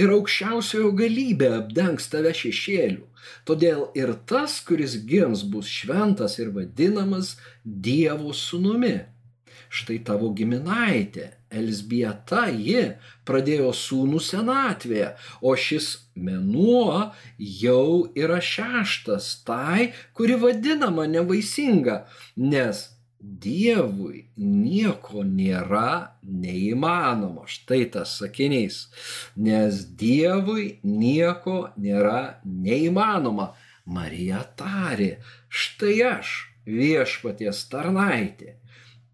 ir 0.00 0.12
aukščiausiojo 0.14 0.92
galybė 0.96 1.50
apdengs 1.58 2.08
tave 2.12 2.32
šešėlių. 2.36 3.04
Todėl 3.48 3.88
ir 3.98 4.14
tas, 4.30 4.60
kuris 4.64 4.96
gims, 5.08 5.42
bus 5.42 5.68
šventas 5.68 6.38
ir 6.40 6.52
vadinamas 6.54 7.34
Dievo 7.64 8.32
sūnumi. 8.32 8.96
Štai 9.72 9.98
tavo 10.06 10.30
giminaitė 10.36 11.30
Elsbieta 11.56 12.46
ji 12.50 12.82
pradėjo 13.26 13.70
sūnų 13.76 14.20
senatvėje, 14.22 15.12
o 15.40 15.54
šis 15.56 15.92
menuo 16.18 17.12
jau 17.38 18.08
yra 18.18 18.40
šeštas 18.42 19.30
tai, 19.46 19.92
kuri 20.16 20.38
vadinama 20.42 21.06
nevaisinga, 21.10 22.02
nes 22.36 22.90
Dievui 23.26 24.26
nieko 24.38 25.24
nėra 25.26 26.12
neįmanoma. 26.22 27.46
Štai 27.50 27.86
tas 27.90 28.12
sakinys. 28.20 28.84
Nes 29.34 29.80
Dievui 29.98 30.76
nieko 30.84 31.72
nėra 31.80 32.38
neįmanoma. 32.44 33.48
Marija 33.86 34.44
tarė, 34.58 35.16
štai 35.48 35.96
aš, 36.10 36.36
viešpaties 36.66 37.64
tarnaitė, 37.72 38.56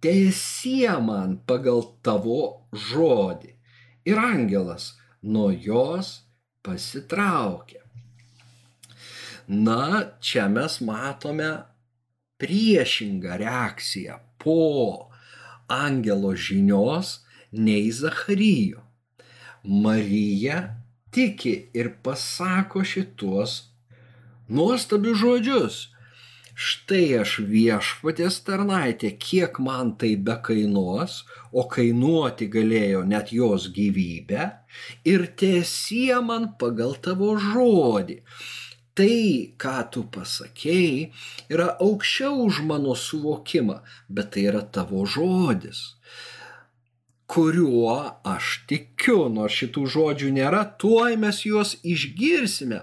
tiesie 0.03 0.93
man 1.07 1.39
pagal 1.47 1.85
tavo 2.03 2.67
žodį. 2.75 3.55
Ir 4.11 4.19
angelas 4.19 4.93
nuo 5.23 5.53
jos 5.55 6.25
pasitraukė. 6.67 7.79
Na, 9.47 10.19
čia 10.23 10.49
mes 10.51 10.81
matome 10.83 11.51
priešingą 12.43 13.39
reakciją 13.39 14.19
po 14.43 15.11
angelo 15.71 16.35
žinios 16.35 17.21
nei 17.53 17.91
Zacharyjo. 17.95 18.83
Marija 19.63 20.83
tiki 21.15 21.69
ir 21.75 21.93
pasako 22.03 22.83
šituos 22.83 23.69
nuostabius 24.49 25.19
žodžius. 25.23 25.77
Štai 26.53 27.05
aš 27.23 27.39
viešpatės 27.49 28.43
tarnaitė, 28.47 29.15
kiek 29.17 29.57
man 29.65 29.95
tai 29.97 30.15
be 30.21 30.37
kainuos, 30.49 31.23
o 31.53 31.65
kainuoti 31.69 32.51
galėjo 32.53 33.07
net 33.09 33.33
jos 33.33 33.71
gyvybę, 33.73 34.51
ir 35.09 35.31
tiesie 35.41 36.19
man 36.21 36.53
pagal 36.61 36.99
tavo 37.01 37.33
žodį 37.41 38.21
tai, 38.99 39.55
ką 39.61 39.79
tu 39.93 40.05
pasakėjai, 40.13 41.09
yra 41.53 41.71
aukščiau 41.81 42.45
už 42.47 42.61
mano 42.69 42.97
suvokimą, 42.99 43.81
bet 44.09 44.35
tai 44.35 44.47
yra 44.51 44.63
tavo 44.77 45.07
žodis, 45.09 45.81
kuriuo 47.33 47.97
aš 48.29 48.59
tikiu, 48.69 49.31
nors 49.33 49.57
šitų 49.57 49.87
žodžių 49.95 50.33
nėra, 50.37 50.65
tuoj 50.81 51.17
mes 51.21 51.41
juos 51.49 51.79
išgirsime. 51.81 52.83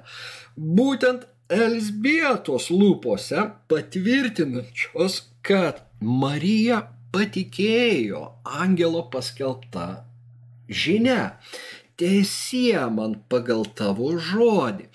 Būtent 0.57 1.27
Elsbietos 1.49 2.69
lūpose 2.69 3.47
patvirtinančios, 3.71 5.15
kad 5.41 5.81
Marija 5.99 6.83
patikėjo 7.15 8.21
angelo 8.61 9.01
paskelbta 9.13 9.87
žinia 10.69 11.23
tiesie 11.99 12.79
man 12.95 13.17
pagal 13.31 13.65
tavo 13.75 14.13
žodį. 14.15 14.87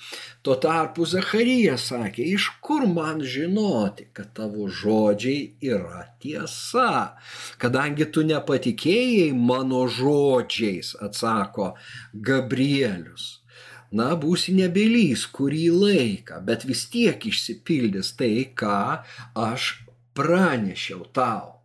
Tuo 0.45 0.57
tarpu 0.61 1.05
Zacharijas 1.09 1.89
sakė, 1.91 2.25
iš 2.37 2.49
kur 2.65 2.87
man 2.89 3.21
žinoti, 3.35 4.09
kad 4.17 4.33
tavo 4.39 4.71
žodžiai 4.81 5.53
yra 5.75 6.07
tiesa. 6.23 7.17
Kadangi 7.61 8.09
tu 8.09 8.25
nepatikėjai 8.25 9.33
mano 9.37 9.85
žodžiais, 9.99 10.95
atsako 11.05 11.75
Gabrielius. 12.15 13.44
Na, 13.93 14.15
būsi 14.19 14.55
nebelys 14.57 15.27
kurį 15.35 15.67
laiką, 15.75 16.41
bet 16.47 16.65
vis 16.69 16.87
tiek 16.91 17.27
išsipildys 17.31 18.15
tai, 18.19 18.49
ką 18.57 19.05
aš 19.39 19.69
pranešiau 20.15 21.05
tau. 21.13 21.61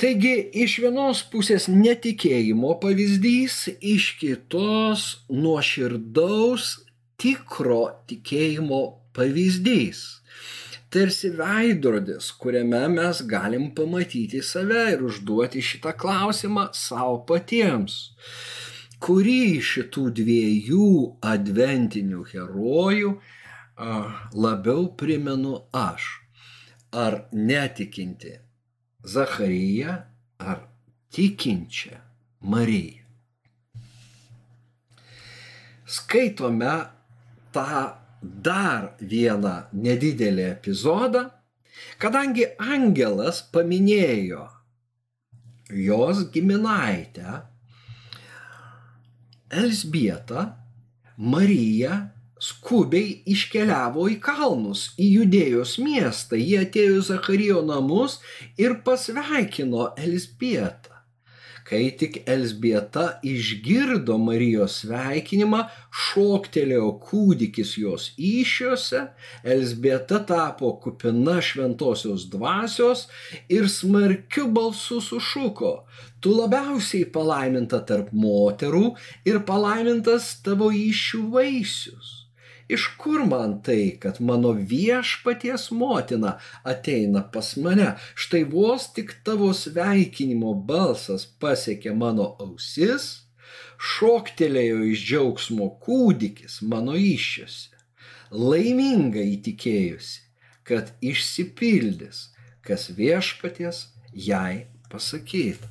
Taigi 0.00 0.32
iš 0.64 0.80
vienos 0.82 1.20
pusės 1.30 1.68
netikėjimo 1.70 2.74
pavyzdys, 2.82 3.58
iš 3.78 4.08
kitos 4.18 5.04
nuoširdaus 5.30 6.72
tikro 7.20 7.84
tikėjimo 8.10 8.80
pavyzdys. 9.14 10.02
Tarsi 10.94 11.30
veidrodis, 11.34 12.32
kuriame 12.38 12.82
mes 12.92 13.22
galim 13.30 13.70
pamatyti 13.74 14.42
save 14.46 14.82
ir 14.92 15.06
užduoti 15.06 15.62
šitą 15.62 15.94
klausimą 15.98 16.68
savo 16.74 17.16
patiems. 17.30 17.96
Kurį 19.04 19.60
šitų 19.60 20.04
dviejų 20.20 20.90
adventinių 21.34 22.22
herojų 22.32 23.10
labiau 24.46 24.86
primenu 25.00 25.58
aš? 25.76 26.06
Ar 26.94 27.24
netikinti 27.32 28.36
Zachariją 29.04 29.96
ar 30.38 30.60
tikinčią 31.12 31.98
Mariją. 32.40 33.04
Skaitome 35.86 36.74
tą 37.52 37.82
dar 38.20 38.86
vieną 39.00 39.54
nedidelį 39.84 40.44
epizodą, 40.48 41.26
kadangi 42.00 42.46
angelas 42.58 43.42
paminėjo 43.52 44.46
jos 45.84 46.24
giminaitę 46.32 47.42
Elsbietą, 49.62 50.48
Marija 51.16 52.00
skubiai 52.42 53.20
iškeliavo 53.30 54.08
į 54.12 54.18
kalnus, 54.22 54.88
į 55.00 55.10
judėjos 55.20 55.76
miestą. 55.82 56.38
Jie 56.40 56.64
atėjo 56.64 56.98
į 56.98 57.04
Zacharijo 57.10 57.62
namus 57.66 58.18
ir 58.60 58.80
pasveikino 58.86 59.92
Elsbietą. 60.00 60.93
Kai 61.64 61.94
tik 61.96 62.18
Elsbieta 62.28 63.04
išgirdo 63.24 64.18
Marijos 64.20 64.82
sveikinimą, 64.82 65.62
šoktelėjo 66.06 66.90
kūdikis 67.06 67.70
jos 67.80 68.10
iššiose, 68.20 69.00
Elsbieta 69.54 70.20
tapo 70.28 70.74
kupina 70.82 71.38
šventosios 71.40 72.26
dvasios 72.34 73.06
ir 73.48 73.70
smarkiu 73.72 74.50
balsu 74.52 75.00
sušuko, 75.06 75.72
tu 76.20 76.34
labiausiai 76.36 77.08
palaiminta 77.16 77.80
tarp 77.88 78.12
moterų 78.12 78.90
ir 79.24 79.40
palaimintas 79.48 80.34
tavo 80.44 80.68
iššių 80.68 81.22
vaisius. 81.38 82.23
Iš 82.68 82.86
kur 82.98 83.26
man 83.28 83.58
tai, 83.62 83.96
kad 84.00 84.20
mano 84.20 84.52
viešpaties 84.52 85.68
motina 85.70 86.38
ateina 86.64 87.20
pas 87.32 87.56
mane? 87.56 87.90
Štai 88.14 88.44
vos 88.48 88.88
tik 88.96 89.12
tavo 89.24 89.50
sveikinimo 89.52 90.54
balsas 90.68 91.26
pasiekė 91.40 91.92
mano 91.92 92.30
ausis, 92.40 93.26
šoktelėjo 93.76 94.80
iš 94.94 95.04
džiaugsmo 95.08 95.68
kūdikis 95.84 96.62
mano 96.64 96.96
iššiose. 96.96 97.74
Laiminga 98.34 99.20
įtikėjusi, 99.34 100.22
kad 100.64 100.94
išsipildys, 101.04 102.30
kas 102.64 102.88
viešpaties 102.96 103.84
jai 104.14 104.64
pasakyta. 104.88 105.68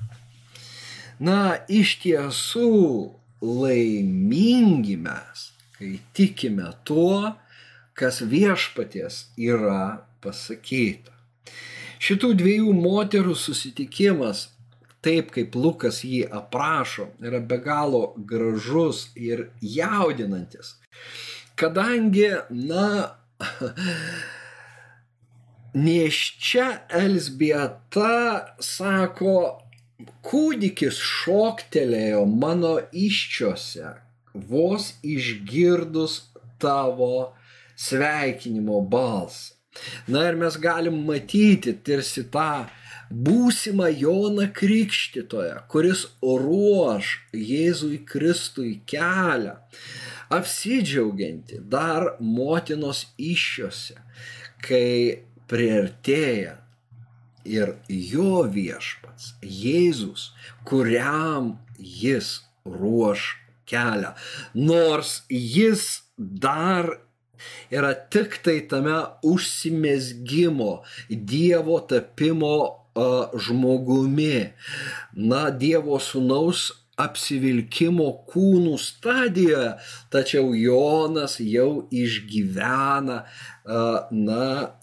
Na, 1.23 1.57
iš 1.67 1.97
tiesų 2.05 2.69
laimingi 3.41 4.95
mes 5.01 5.52
kai 5.77 5.99
tikime 6.13 6.71
tuo, 6.87 7.33
kas 7.97 8.21
viešpaties 8.21 9.19
yra 9.37 10.03
pasakyta. 10.23 11.13
Šitų 12.03 12.33
dviejų 12.39 12.73
moterų 12.75 13.35
susitikimas, 13.39 14.49
taip 15.03 15.31
kaip 15.35 15.55
Lukas 15.55 16.01
jį 16.03 16.25
aprašo, 16.39 17.09
yra 17.23 17.39
be 17.39 17.59
galo 17.63 18.05
gražus 18.17 19.07
ir 19.15 19.49
jaudinantis. 19.61 20.75
Kadangi, 21.59 22.29
na, 22.49 22.87
Neščia 25.73 26.65
Elsbieta 26.93 28.53
sako, 28.61 29.37
kūdikis 30.21 30.99
šoktelėjo 31.01 32.27
mano 32.29 32.75
iščiose, 32.93 33.95
vos 34.33 34.93
išgirdus 35.03 36.21
tavo 36.61 37.33
sveikinimo 37.75 38.81
balsą. 38.81 39.53
Na 40.07 40.27
ir 40.29 40.35
mes 40.37 40.57
galim 40.61 40.99
matyti 41.07 41.73
tarsi 41.85 42.23
tą 42.29 42.67
būsimą 43.13 43.89
Joną 43.97 44.47
Krikštytoją, 44.53 45.63
kuris 45.69 46.05
ruoš 46.21 47.13
Jėzui 47.33 47.99
Kristui 48.09 48.81
kelią, 48.89 49.55
apsidžiaugianti 50.33 51.61
dar 51.73 52.13
motinos 52.19 53.05
iššiose, 53.17 53.97
kai 54.65 55.25
priartėja 55.49 56.57
ir 57.45 57.75
jo 57.89 58.43
viešpats, 58.49 59.33
Jėzus, 59.41 60.31
kuriam 60.65 61.57
jis 61.77 62.39
ruoš 62.65 63.33
kelią. 63.73 64.13
Nors 64.53 65.23
jis 65.29 65.89
dar 66.17 66.93
yra 67.71 67.93
tik 67.93 68.39
tai 68.43 68.61
tame 68.69 68.95
užsimesgymo, 69.23 70.83
Dievo 71.09 71.79
tapimo 71.89 72.55
uh, 72.95 73.33
žmogumi, 73.33 74.53
na, 75.13 75.49
Dievo 75.49 75.99
sunaus 75.99 76.71
apsivilkimo 76.99 78.09
kūnų 78.29 78.77
stadijoje, 78.77 79.73
tačiau 80.13 80.53
Jonas 80.53 81.39
jau 81.41 81.87
išgyvena, 81.89 83.23
uh, 83.25 84.13
na, 84.13 84.77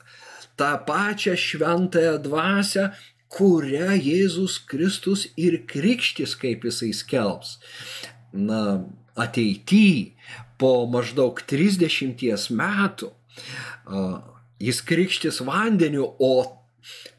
tą 0.58 0.74
pačią 0.86 1.38
šventąją 1.38 2.18
dvasę, 2.26 2.90
kurią 3.30 3.94
Jėzus 3.94 4.58
Kristus 4.66 5.28
ir 5.38 5.62
krikštis, 5.70 6.34
kaip 6.34 6.66
jisai 6.66 6.90
skelbs 6.90 7.60
na, 8.32 8.84
ateityje, 9.18 10.12
po 10.60 10.86
maždaug 10.90 11.40
30 11.48 12.50
metų, 12.52 13.10
jis 14.60 14.80
krikštis 14.84 15.40
vandeniu, 15.44 16.04
o 16.20 16.60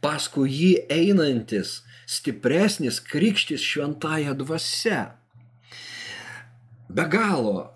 paskui 0.01 0.49
jį 0.49 0.73
einantis 0.93 1.81
stipresnis 2.11 2.99
krikštis 3.01 3.63
šventąją 3.63 4.35
dvasę. 4.37 5.01
Be 6.91 7.05
galo 7.07 7.71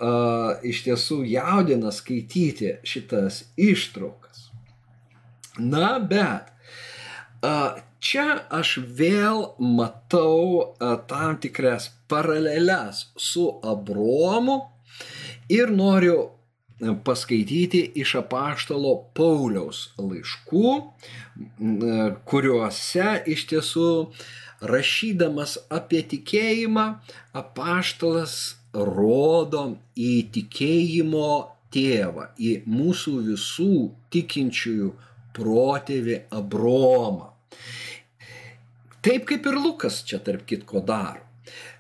iš 0.68 0.84
tiesų 0.90 1.22
jaudina 1.32 1.94
skaityti 1.96 2.76
šitas 2.84 3.46
ištraukas. 3.56 4.50
Na, 5.56 5.96
bet 6.04 6.52
čia 8.06 8.28
aš 8.54 8.78
vėl 9.00 9.42
matau 9.60 10.76
tam 11.10 11.38
tikras 11.42 11.90
paraleles 12.12 13.06
su 13.18 13.50
Abromu 13.64 14.62
ir 15.50 15.72
noriu 15.74 16.36
paskaityti 16.80 17.82
iš 17.96 18.16
apaštalo 18.20 18.92
Pauliaus 19.16 19.90
laiškų, 19.98 20.72
kuriuose 22.30 23.08
iš 23.32 23.46
tiesų 23.52 23.90
rašydamas 24.66 25.58
apie 25.72 26.02
tikėjimą 26.12 26.86
apaštalas 27.42 28.36
rodo 28.76 29.66
į 29.96 30.14
tikėjimo 30.36 31.30
tėvą, 31.76 32.30
į 32.40 32.52
mūsų 32.68 33.16
visų 33.30 33.72
tikinčiųjų 34.12 34.92
protėvį 35.36 36.20
Abromą. 36.36 37.35
Taip 39.06 39.28
kaip 39.30 39.46
ir 39.46 39.60
Lukas 39.62 40.02
čia 40.08 40.20
tarp 40.26 40.48
kitko 40.50 40.82
daro. 40.86 41.22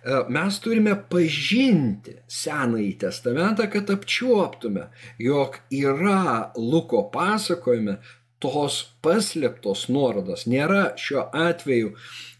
E, 0.06 0.19
mes 0.30 0.60
turime 0.62 0.93
pažinti 1.10 2.19
Senąjį 2.30 2.91
testamentą, 3.01 3.65
kad 3.73 3.89
apčiuoptume, 3.89 4.89
jog 5.17 5.58
yra 5.73 6.51
Luko 6.58 7.08
pasakojime 7.13 7.97
tos 8.43 8.84
paslėptos 9.01 9.88
nuorodos. 9.89 10.45
Nėra 10.51 10.91
šiuo 11.01 11.25
atveju, 11.47 11.95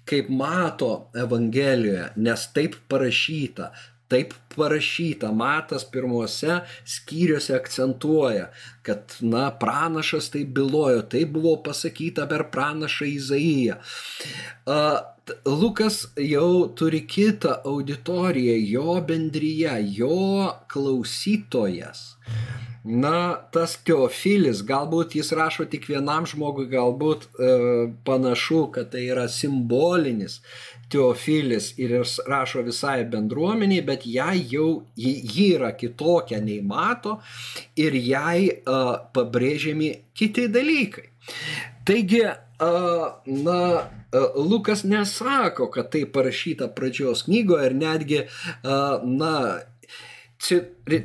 kaip 0.06 0.30
mato 0.30 0.92
Evangelijoje, 1.18 2.12
nes 2.22 2.48
taip 2.54 2.78
parašyta, 2.92 3.72
Taip 4.08 4.34
parašyta, 4.56 5.32
Matas 5.34 5.86
pirmuose 5.90 6.60
skyriuose 6.86 7.56
akcentuoja, 7.58 8.52
kad, 8.86 9.16
na, 9.22 9.48
pranašas 9.60 10.30
tai 10.30 10.44
bylojo, 10.46 11.02
tai 11.10 11.26
buvo 11.26 11.56
pasakyta 11.66 12.28
per 12.30 12.46
pranašą 12.54 13.10
Izaiją. 13.10 13.80
Lukas 15.46 16.04
jau 16.22 16.68
turi 16.78 17.02
kitą 17.10 17.56
auditoriją, 17.66 18.60
jo 18.70 19.00
bendryje, 19.08 19.74
jo 19.98 20.52
klausytojas. 20.70 22.12
Na, 22.86 23.42
tas 23.50 23.72
teofilis, 23.82 24.60
galbūt 24.62 25.16
jis 25.18 25.32
rašo 25.34 25.66
tik 25.66 25.88
vienam 25.90 26.28
žmogui, 26.30 26.68
galbūt 26.70 27.24
e, 27.26 27.48
panašu, 28.06 28.60
kad 28.76 28.92
tai 28.94 29.08
yra 29.10 29.24
simbolinis 29.26 30.36
teofilis 30.94 31.72
ir 31.82 31.96
jis 31.98 32.20
rašo 32.30 32.62
visai 32.66 33.04
bendruomeniai, 33.10 33.82
bet 33.86 34.06
jai 34.06 34.38
jau 34.52 34.70
ji, 34.96 35.14
ji 35.34 35.50
yra 35.58 35.72
kitokia 35.74 36.42
nei 36.44 36.62
mato 36.62 37.18
ir 37.76 37.98
jai 37.98 38.50
uh, 38.52 38.96
pabrėžiami 39.16 39.92
kiti 40.14 40.48
dalykai. 40.52 41.10
Taigi, 41.86 42.22
uh, 42.26 43.06
na, 43.26 43.60
uh, 43.82 44.38
Lukas 44.38 44.84
nesako, 44.86 45.72
kad 45.74 45.90
tai 45.94 46.06
parašyta 46.06 46.70
pradžios 46.78 47.26
knygoje 47.26 47.72
ir 47.72 47.78
netgi, 47.82 48.22
uh, 48.26 49.02
na, 49.04 49.36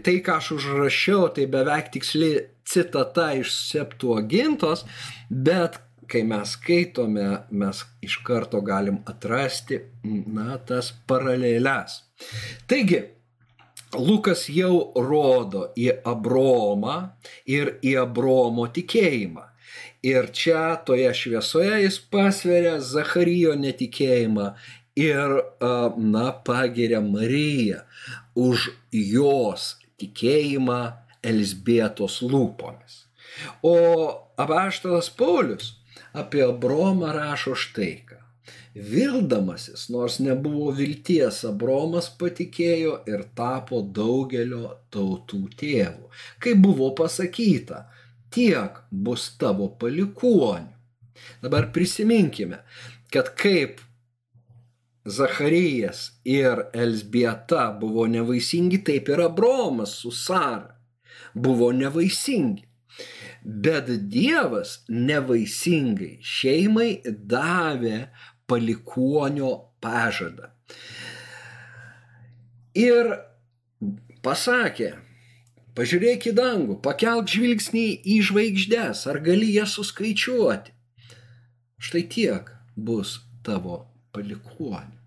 tai, 0.04 0.16
ką 0.24 0.38
aš 0.38 0.50
užrašiau, 0.56 1.28
tai 1.36 1.46
beveik 1.50 1.92
tiksli 1.94 2.32
citata 2.66 3.30
iš 3.38 3.52
Septuagintos, 3.68 4.84
bet 5.30 5.80
kai 6.10 6.24
mes 6.26 6.56
skaitome, 6.56 7.26
mes 7.50 7.84
iš 8.02 8.18
karto 8.26 8.60
galim 8.66 8.98
atrasti, 9.06 9.78
na, 10.04 10.58
tas 10.66 10.90
paraleles. 11.06 12.00
Taigi, 12.70 13.04
Lukas 13.98 14.44
jau 14.50 14.92
rodo 14.94 15.68
į 15.78 15.90
Abromą 16.06 16.96
ir 17.50 17.76
į 17.82 17.96
Abromo 18.04 18.68
tikėjimą. 18.70 19.46
Ir 20.06 20.30
čia 20.32 20.78
toje 20.86 21.10
šviesoje 21.12 21.82
jis 21.82 21.98
pasveria 22.12 22.78
Zacharijo 22.80 23.52
netikėjimą 23.58 24.46
ir, 24.96 25.36
na, 25.96 26.30
pagiria 26.46 27.00
Mariją 27.04 27.84
už 28.34 28.70
jos 28.92 29.76
tikėjimą 30.00 30.80
Elsbietos 31.22 32.20
lūpomis. 32.24 33.04
O 33.62 33.76
apaštalas 34.40 35.10
Paulius 35.12 35.74
apie 36.16 36.42
Abromą 36.46 37.12
rašo 37.14 37.54
štai 37.58 37.92
ką. 38.08 38.18
Vildamasis, 38.70 39.88
nors 39.90 40.20
nebuvo 40.22 40.70
vilties, 40.78 41.40
Abromas 41.48 42.06
patikėjo 42.20 43.00
ir 43.10 43.24
tapo 43.34 43.80
daugelio 43.82 44.76
tautų 44.94 45.40
tėvų. 45.58 46.10
Kaip 46.38 46.60
buvo 46.62 46.92
pasakyta, 46.94 47.88
tiek 48.30 48.78
bus 48.90 49.26
tavo 49.42 49.72
palikuonių. 49.80 50.70
Dabar 51.42 51.66
prisiminkime, 51.74 52.62
kad 53.12 53.34
kaip 53.36 53.82
Zacharijas 55.10 56.10
ir 56.24 56.66
Elsbieta 56.72 57.70
buvo 57.80 58.06
nevaisingi, 58.06 58.82
taip 58.86 59.08
ir 59.08 59.22
Abromas 59.26 59.96
su 60.02 60.10
Sara 60.10 60.76
buvo 61.34 61.72
nevaisingi. 61.72 62.66
Bet 63.42 63.88
Dievas 64.12 64.80
nevaisingai 64.88 66.18
šeimai 66.20 66.90
davė 67.06 68.10
palikuonio 68.50 69.52
pažadą. 69.80 70.50
Ir 72.76 73.14
pasakė, 74.22 74.92
pažiūrėk 75.78 76.28
į 76.30 76.34
dangų, 76.36 76.78
pakelk 76.84 77.32
žvilgsnį 77.32 77.86
į 78.04 78.20
žvaigždės, 78.28 79.06
ar 79.10 79.22
gali 79.24 79.54
jas 79.56 79.74
suskaičiuoti. 79.78 80.76
Štai 81.80 82.04
tiek 82.12 82.54
bus 82.76 83.18
tavo 83.46 83.86
palikuonių. 84.12 84.99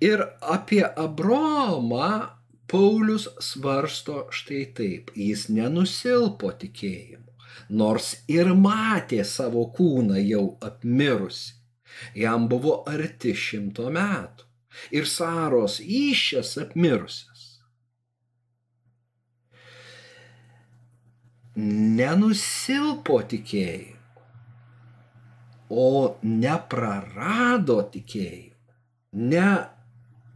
Ir 0.00 0.24
apie 0.40 0.84
Abromą 0.96 2.34
Paulius 2.66 3.28
svarsto 3.40 4.24
štai 4.34 4.64
taip, 4.74 5.12
jis 5.14 5.46
nenusilpo 5.52 6.50
tikėjimu, 6.58 7.34
nors 7.70 8.14
ir 8.30 8.50
matė 8.58 9.20
savo 9.28 9.66
kūną 9.76 10.18
jau 10.24 10.46
apmirusi. 10.64 11.54
Jam 12.18 12.48
buvo 12.50 12.80
arti 12.90 13.34
šimto 13.38 13.90
metų 13.94 14.48
ir 14.98 15.06
Saros 15.06 15.78
iššias 15.80 16.56
apmirusias. 16.64 17.44
Nenusilpo 22.00 23.20
tikėjimu, 23.30 24.24
o 25.70 25.86
neprarado 26.26 27.78
tikėjimu, 27.94 28.74
ne 29.30 29.46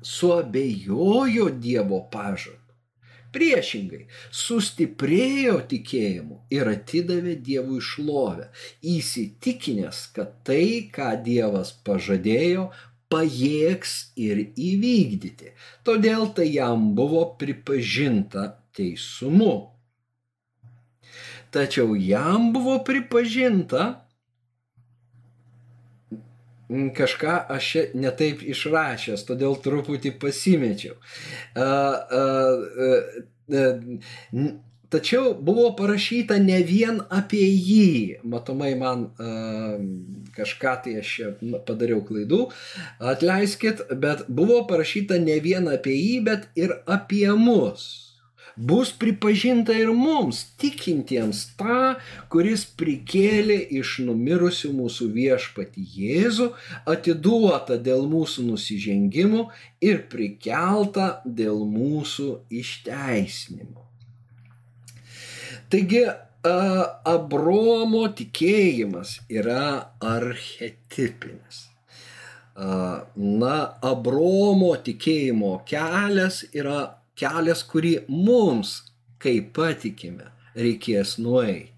suabejojo 0.03 1.51
Dievo 1.59 2.01
pažadu. 2.13 2.69
Priešingai, 3.29 4.07
sustiprėjo 4.33 5.59
tikėjimu 5.69 6.39
ir 6.55 6.71
atidavė 6.71 7.35
Dievui 7.45 7.83
šlovę, 7.85 8.49
įsitikinęs, 8.95 10.07
kad 10.17 10.39
tai, 10.49 10.89
ką 10.95 11.11
Dievas 11.27 11.75
pažadėjo, 11.85 12.71
pajėgs 13.13 13.95
ir 14.17 14.41
įvykdyti. 14.49 15.53
Todėl 15.85 16.31
tai 16.37 16.49
jam 16.55 16.95
buvo 16.97 17.25
pripažinta 17.41 18.49
teisumu. 18.77 19.75
Tačiau 21.53 21.95
jam 21.97 22.51
buvo 22.53 22.79
pripažinta 22.85 24.08
kažką 26.69 27.35
aš 27.55 27.75
netaip 27.97 28.43
išrašęs, 28.45 29.25
todėl 29.29 29.57
truputį 29.65 30.15
pasimečiau. 30.21 30.97
Tačiau 34.89 35.35
buvo 35.45 35.69
parašyta 35.77 36.39
ne 36.41 36.63
vien 36.65 37.03
apie 37.13 37.45
jį, 37.45 38.21
matomai 38.25 38.73
man 38.81 39.09
kažką 40.37 40.75
tai 40.85 40.99
aš 41.03 41.15
padariau 41.69 42.01
klaidų, 42.09 42.47
atleiskit, 43.13 43.85
bet 44.01 44.25
buvo 44.29 44.63
parašyta 44.69 45.21
ne 45.21 45.41
vien 45.45 45.69
apie 45.69 45.97
jį, 45.97 46.21
bet 46.25 46.49
ir 46.57 46.79
apie 46.89 47.29
mus 47.37 48.08
bus 48.59 48.91
pripažinta 48.99 49.73
ir 49.79 49.93
mums, 49.95 50.43
tikintiems 50.59 51.45
tą, 51.59 51.95
kuris 52.33 52.65
prikėlė 52.79 53.59
iš 53.79 53.99
numirusių 54.07 54.73
mūsų 54.75 55.09
viešpati 55.15 55.85
Jėzų, 55.95 56.51
atiduota 56.91 57.79
dėl 57.79 58.07
mūsų 58.11 58.49
nusižengimų 58.51 59.45
ir 59.87 60.03
prikelta 60.11 61.11
dėl 61.25 61.63
mūsų 61.71 62.31
išteisinimo. 62.63 63.87
Taigi, 65.71 66.07
Abromo 66.49 68.07
tikėjimas 68.17 69.19
yra 69.29 69.95
archetipinis. 70.01 71.67
Na, 72.59 73.57
Abromo 73.85 74.71
tikėjimo 74.83 75.59
kelias 75.69 76.41
yra 76.55 76.98
kelias, 77.19 77.65
kurį 77.67 77.95
mums, 78.09 78.79
kaip 79.23 79.53
patikime, 79.57 80.31
reikės 80.59 81.17
nueiti. 81.23 81.73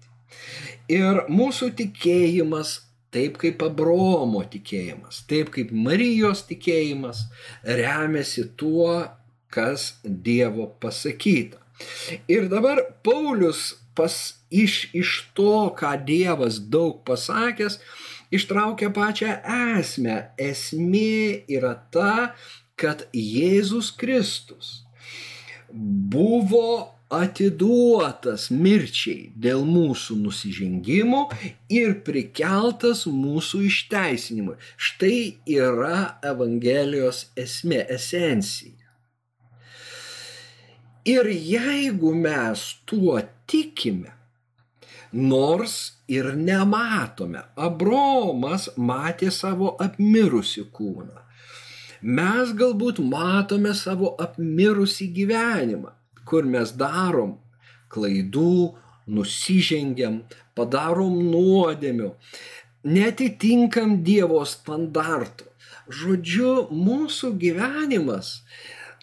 Ir 0.91 1.23
mūsų 1.31 1.71
tikėjimas, 1.79 2.75
taip 3.11 3.37
kaip 3.41 3.63
Abromo 3.65 4.43
tikėjimas, 4.51 5.23
taip 5.29 5.51
kaip 5.55 5.71
Marijos 5.71 6.45
tikėjimas, 6.49 7.25
remiasi 7.63 8.47
tuo, 8.59 8.93
kas 9.51 9.95
Dievo 10.03 10.69
pasakyta. 10.81 11.59
Ir 12.31 12.47
dabar 12.51 12.83
Paulius 13.03 13.81
pas, 13.97 14.15
iš, 14.51 14.85
iš 14.95 15.15
to, 15.35 15.71
ką 15.77 15.95
Dievas 16.07 16.59
daug 16.71 17.01
pasakęs, 17.07 17.79
ištraukia 18.31 18.91
pačią 18.95 19.39
esmę. 19.79 20.17
Esmė 20.39 21.43
yra 21.51 21.73
ta, 21.91 22.31
kad 22.79 23.07
Jėzus 23.11 23.91
Kristus 23.97 24.81
buvo 25.73 27.01
atiduotas 27.11 28.47
mirčiai 28.55 29.31
dėl 29.43 29.65
mūsų 29.67 30.15
nusižengimų 30.21 31.23
ir 31.73 31.97
prikeltas 32.07 33.03
mūsų 33.07 33.65
išteisinimui. 33.67 34.55
Štai 34.79 35.17
yra 35.51 36.21
Evangelijos 36.23 37.25
esmė, 37.35 37.83
esencija. 37.91 38.77
Ir 41.09 41.27
jeigu 41.33 42.13
mes 42.13 42.63
tuo 42.85 43.17
tikime, 43.49 44.11
nors 45.11 45.97
ir 46.07 46.29
nematome, 46.37 47.41
Abromas 47.57 48.69
matė 48.77 49.31
savo 49.33 49.73
apmirusi 49.81 50.67
kūną, 50.71 51.25
Mes 52.01 52.49
galbūt 52.57 52.97
matome 53.05 53.75
savo 53.77 54.15
apmirusį 54.17 55.05
gyvenimą, 55.13 55.91
kur 56.25 56.47
mes 56.49 56.71
darom 56.73 57.35
klaidų, 57.93 58.73
nusižengiam, 59.05 60.23
padarom 60.57 61.19
nuodėmių, 61.29 62.09
netitinkam 62.83 64.01
Dievo 64.01 64.41
standartų. 64.49 65.45
Žodžiu, 65.91 66.71
mūsų 66.73 67.35
gyvenimas, 67.37 68.41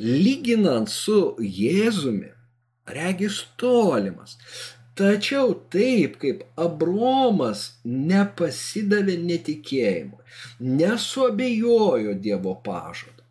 lyginant 0.00 0.90
su 0.90 1.37
Jėzumi, 1.38 2.32
regis 2.88 3.44
tolimas. 3.61 4.38
Tačiau 4.98 5.52
taip 5.70 6.16
kaip 6.18 6.40
Abromas 6.58 7.61
nepasidavė 7.87 9.14
netikėjimu, 9.22 10.18
nesuabejojo 10.80 12.16
Dievo 12.24 12.56
pažadu, 12.64 13.22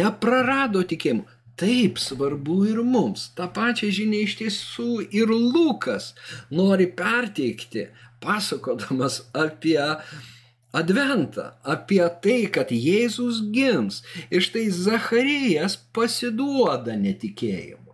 neprarado 0.00 0.82
tikėjimu, 0.90 1.24
taip 1.58 1.96
svarbu 2.02 2.58
ir 2.74 2.82
mums. 2.84 3.30
Ta 3.36 3.48
pačia 3.48 3.88
žinia 3.94 4.26
iš 4.26 4.36
tiesų 4.42 4.90
ir 5.08 5.32
Lukas 5.32 6.12
nori 6.52 6.90
perteikti, 7.00 7.88
pasakodamas 8.20 9.22
apie 9.32 9.80
Adventą, 10.76 11.54
apie 11.64 12.04
tai, 12.22 12.40
kad 12.52 12.68
Jėzus 12.68 13.40
gims. 13.54 14.02
Ir 14.28 14.44
štai 14.44 14.68
Zacharijas 14.68 15.80
pasiduoda 15.96 17.00
netikėjimu. 17.00 17.87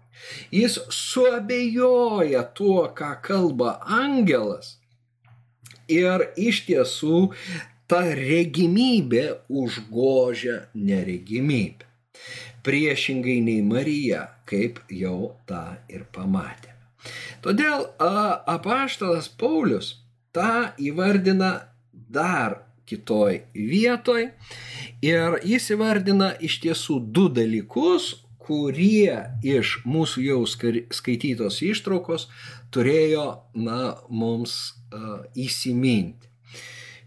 Jis 0.52 0.78
suabejoja 0.88 2.42
tuo, 2.56 2.88
ką 2.96 3.14
kalba 3.22 3.78
angelas. 3.84 4.78
Ir 5.90 6.30
iš 6.40 6.64
tiesų 6.68 7.18
ta 7.90 8.00
regimybė 8.16 9.24
užgožia 9.48 10.64
neregimybę. 10.74 11.90
Priešingai 12.64 13.42
nei 13.44 13.60
Marija, 13.60 14.22
kaip 14.48 14.80
jau 14.88 15.34
tą 15.48 15.76
ir 15.92 16.06
pamatėme. 16.14 16.72
Todėl 17.44 17.84
apaštalas 18.00 19.28
Paulius 19.28 19.98
tą 20.32 20.72
įvardina 20.80 21.50
dar 21.92 22.62
kitoj 22.88 23.42
vietoj 23.52 24.30
ir 25.04 25.38
jis 25.44 25.70
įvardina 25.76 26.32
iš 26.40 26.60
tiesų 26.64 26.98
du 27.16 27.28
dalykus, 27.32 28.23
kurie 28.44 29.16
iš 29.44 29.78
mūsų 29.88 30.24
jau 30.26 30.40
skaitytos 30.46 31.62
ištraukos 31.64 32.28
turėjo 32.74 33.26
na, 33.56 33.96
mums 34.08 34.74
uh, 34.92 35.24
įsiminti. 35.32 36.28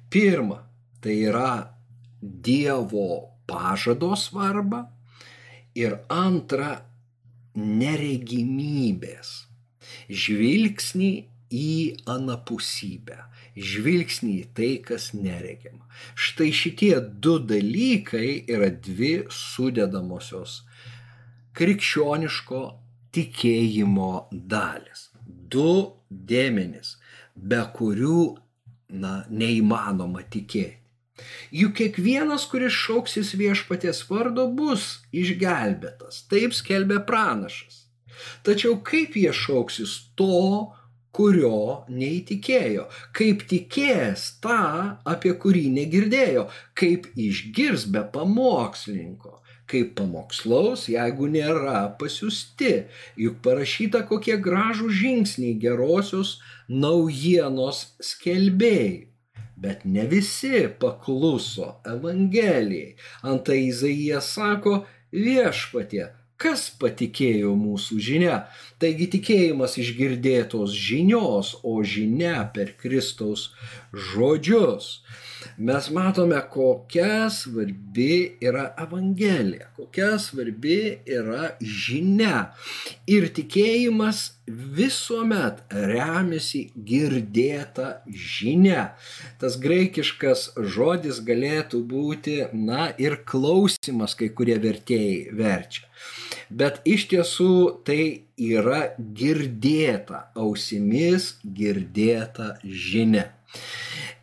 Pirma, 0.09 0.63
tai 1.03 1.19
yra 1.27 1.73
Dievo 2.17 3.37
pažado 3.47 4.15
svarbą 4.17 4.87
ir 5.77 5.99
antra, 6.09 6.81
neregimybės. 7.57 9.33
Žvilgsnį 10.07 11.11
į 11.53 11.73
anapusybę, 12.09 13.17
žvilgsnį 13.55 14.33
į 14.41 14.47
tai, 14.57 14.71
kas 14.83 15.11
neregima. 15.15 15.87
Štai 16.17 16.49
šitie 16.53 16.95
du 17.01 17.37
dalykai 17.39 18.43
yra 18.49 18.69
dvi 18.69 19.27
sudėdamosios 19.33 20.61
krikščioniško 21.57 22.63
tikėjimo 23.15 24.11
dalis. 24.31 25.07
Du 25.25 25.93
dėmenys, 26.09 26.97
be 27.35 27.61
kurių 27.77 28.25
na, 29.01 29.23
neįmanoma 29.29 30.25
tikėti. 30.29 30.77
Juk 31.49 31.73
kiekvienas, 31.79 32.45
kuris 32.51 32.75
šauksis 32.77 33.33
viešpaties 33.39 34.03
vardo, 34.09 34.45
bus 34.53 34.99
išgelbėtas. 35.09 36.21
Taip 36.29 36.53
skelbė 36.53 36.99
pranašas. 37.07 37.87
Tačiau 38.45 38.77
kaip 38.85 39.17
jie 39.17 39.31
šauksis 39.33 39.95
to, 40.17 40.73
kurio 41.17 41.87
neįtikėjo, 41.89 42.85
kaip 43.17 43.41
tikės 43.49 44.27
tą, 44.43 44.61
apie 45.09 45.33
kurį 45.41 45.65
negirdėjo, 45.73 46.45
kaip 46.77 47.09
išgirs 47.17 47.87
be 47.93 48.03
pamokslininko, 48.13 49.39
kaip 49.71 49.95
pamokslaus, 49.99 50.87
jeigu 50.91 51.27
nėra 51.31 51.81
pasiusti. 51.99 52.87
Juk 53.19 53.41
parašyta, 53.45 54.03
kokie 54.09 54.37
gražų 54.43 54.89
žingsniai 55.01 55.57
gerosios 55.61 56.37
naujienos 56.69 57.83
skelbėjai. 58.03 59.07
Bet 59.57 59.87
ne 59.89 60.05
visi 60.05 60.67
pakluso 60.81 61.79
Evangelijai. 61.89 62.93
Antai 63.25 63.63
Izaijas 63.71 64.29
sako, 64.35 64.83
viešpatie, 65.09 66.11
kas 66.37 66.67
patikėjo 66.77 67.55
mūsų 67.57 67.97
žinia. 68.07 68.35
Taigi 68.77 69.07
tikėjimas 69.15 69.79
iš 69.81 69.95
girdėtos 69.97 70.75
žinios, 70.77 71.55
o 71.65 71.79
žinia 71.81 72.43
per 72.53 72.75
Kristaus 72.77 73.49
žodžius 74.11 74.99
mes 75.57 75.89
matome, 75.93 76.39
kokia 76.51 77.29
svarbi 77.33 78.37
yra 78.41 78.73
Evangelija, 78.79 79.69
kokia 79.75 80.17
svarbi 80.19 80.79
yra 81.05 81.51
žinia. 81.61 82.51
Ir 83.07 83.29
tikėjimas 83.35 84.23
visuomet 84.47 85.63
remiasi 85.71 86.67
girdėta 86.89 88.01
žinia. 88.07 88.91
Tas 89.41 89.57
graikiškas 89.63 90.51
žodis 90.75 91.19
galėtų 91.27 91.83
būti, 91.91 92.37
na, 92.53 92.91
ir 92.97 93.19
klausimas, 93.27 94.15
kai 94.15 94.29
kurie 94.29 94.57
vertėjai 94.63 95.35
verčia. 95.35 95.87
Bet 96.49 96.79
iš 96.87 97.09
tiesų 97.11 97.53
tai 97.87 98.27
yra 98.39 98.93
girdėta 98.97 100.27
ausimis, 100.37 101.33
girdėta 101.43 102.55
žinia 102.63 103.27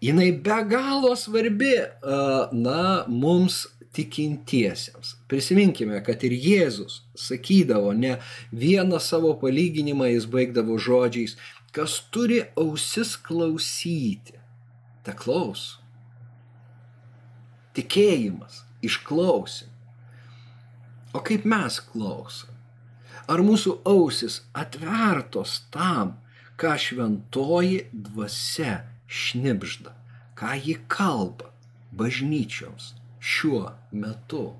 jinai 0.04 0.32
be 0.32 0.58
galo 0.70 1.14
svarbi, 1.16 1.74
na, 2.52 3.04
mums 3.08 3.64
tikintiesiems. 3.94 5.14
Prisiminkime, 5.30 6.00
kad 6.04 6.24
ir 6.26 6.34
Jėzus 6.34 7.02
sakydavo, 7.18 7.92
ne 7.94 8.16
vieną 8.50 8.98
savo 9.02 9.34
palyginimą 9.38 10.10
jis 10.10 10.26
baigdavo 10.30 10.78
žodžiais, 10.82 11.36
kas 11.74 12.00
turi 12.14 12.42
ausis 12.58 13.14
klausyti, 13.16 14.34
te 15.06 15.14
klaus. 15.14 15.76
Tikėjimas, 17.74 18.62
išklausim. 18.86 19.70
O 21.14 21.22
kaip 21.22 21.46
mes 21.46 21.78
klausom? 21.92 22.50
Ar 23.30 23.40
mūsų 23.46 23.78
ausis 23.88 24.42
atvertos 24.58 25.60
tam, 25.74 26.16
ką 26.58 26.74
šventoji 26.78 27.86
dvasia 27.92 28.82
šnipžda, 29.08 29.94
ką 30.38 30.54
ji 30.60 30.78
kalba 30.88 31.52
bažnyčioms 31.92 32.94
šiuo 33.20 33.72
metu. 33.92 34.54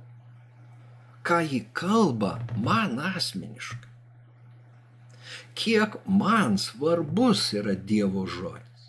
Ką 1.25 1.41
ji 1.51 1.65
kalba 1.73 2.39
man 2.61 3.01
asmeniškai. 3.01 3.91
Kiek 5.55 5.97
man 6.07 6.59
svarbus 6.59 7.53
yra 7.55 7.75
Dievo 7.75 8.27
žodis. 8.27 8.89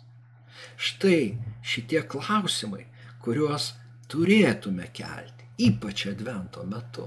Štai 0.76 1.36
šitie 1.64 2.02
klausimai, 2.04 2.84
kuriuos 3.22 3.72
turėtume 4.12 4.90
kelti, 4.92 5.46
ypač 5.68 6.06
advento 6.10 6.66
metu. 6.68 7.06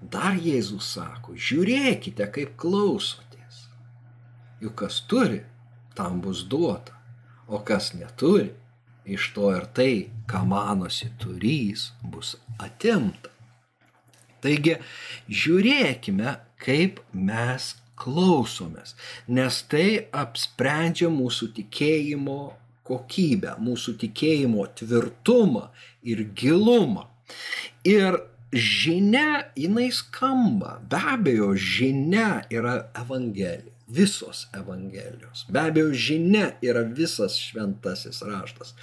Dar 0.00 0.38
Jėzus 0.40 0.94
sako, 0.94 1.34
žiūrėkite, 1.36 2.28
kaip 2.32 2.54
klausotės. 2.60 3.66
Juk 4.62 4.78
kas 4.84 5.02
turi, 5.10 5.42
tam 5.94 6.20
bus 6.24 6.44
duota, 6.48 6.96
o 7.48 7.60
kas 7.66 7.92
neturi, 7.94 8.50
iš 9.04 9.32
to 9.34 9.50
ir 9.56 9.66
tai, 9.74 9.94
ką 10.30 10.44
manosi 10.46 11.10
turys, 11.18 11.90
bus 12.02 12.36
atimta. 12.62 13.32
Taigi, 14.40 14.78
žiūrėkime, 15.28 16.36
kaip 16.60 17.02
mes 17.12 17.74
klausomės, 18.00 18.94
nes 19.28 19.60
tai 19.68 20.06
apsprendžia 20.16 21.10
mūsų 21.12 21.50
tikėjimo 21.58 22.40
kokybę, 22.88 23.58
mūsų 23.60 23.98
tikėjimo 24.00 24.64
tvirtumą 24.80 25.68
ir 26.08 26.24
gilumą. 26.36 27.06
Ir 27.86 28.16
žinia, 28.52 29.50
jinai 29.58 29.90
skamba, 29.94 30.78
be 30.90 31.02
abejo, 31.12 31.52
žinia 31.54 32.40
yra 32.50 32.80
Evangelija 32.96 33.79
visos 33.90 34.46
Evangelijos. 34.54 35.44
Be 35.48 35.60
abejo, 35.60 35.92
žinia 35.92 36.50
yra 36.62 36.82
visas 36.98 37.36
šventasis 37.38 38.22
raštas. 38.26 38.74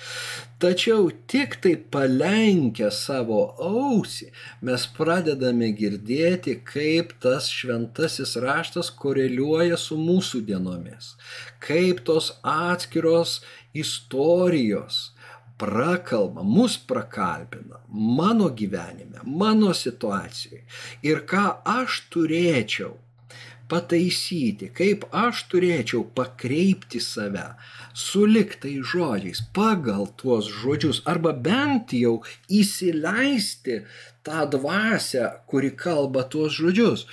Tačiau 0.59 1.09
tik 1.31 1.59
tai 1.63 1.75
palenkę 1.93 2.89
savo 2.91 3.41
ausį 3.63 4.29
mes 4.67 4.87
pradedame 4.97 5.71
girdėti, 5.79 6.57
kaip 6.73 7.15
tas 7.23 7.49
šventasis 7.53 8.35
raštas 8.43 8.91
koreliuoja 9.03 9.79
su 9.79 9.99
mūsų 10.01 10.43
dienomis. 10.49 11.15
Kaip 11.63 12.03
tos 12.07 12.33
atskiros 12.43 13.39
istorijos 13.73 15.11
prakalba, 15.57 16.43
mus 16.43 16.77
prakalbina 16.77 17.81
mano 17.89 18.49
gyvenime, 18.49 19.23
mano 19.25 19.73
situacijoje. 19.73 20.63
Ir 21.01 21.23
ką 21.29 21.45
aš 21.65 22.03
turėčiau 22.13 22.93
pataisyti, 23.71 24.71
kaip 24.77 25.05
aš 25.25 25.45
turėčiau 25.51 26.05
pakreipti 26.17 27.01
save 27.03 27.49
suliktai 27.97 28.77
žodžiais 28.85 29.41
pagal 29.55 30.05
tuos 30.19 30.49
žodžius 30.61 31.01
arba 31.09 31.33
bent 31.33 31.95
jau 31.97 32.19
įsileisti 32.53 33.81
tą 34.27 34.43
dvasę, 34.51 35.23
kuri 35.49 35.71
kalba 35.71 36.23
tuos 36.31 36.53
žodžius. 36.59 37.05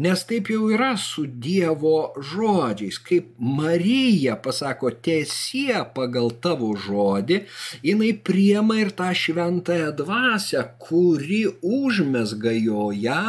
Nes 0.00 0.24
taip 0.28 0.48
jau 0.50 0.70
yra 0.72 0.94
su 1.00 1.26
Dievo 1.28 2.14
žodžiais. 2.32 2.98
Kaip 3.04 3.34
Marija 3.38 4.38
pasako 4.40 4.90
tiesie 5.06 5.84
pagal 5.96 6.32
tavo 6.44 6.72
žodį, 6.86 7.42
jinai 7.84 8.14
priema 8.28 8.80
ir 8.80 8.94
tą 8.96 9.12
šventąją 9.24 9.92
dvasę, 10.00 10.64
kuri 10.80 11.44
užmesga 11.60 12.56
joje 12.56 13.20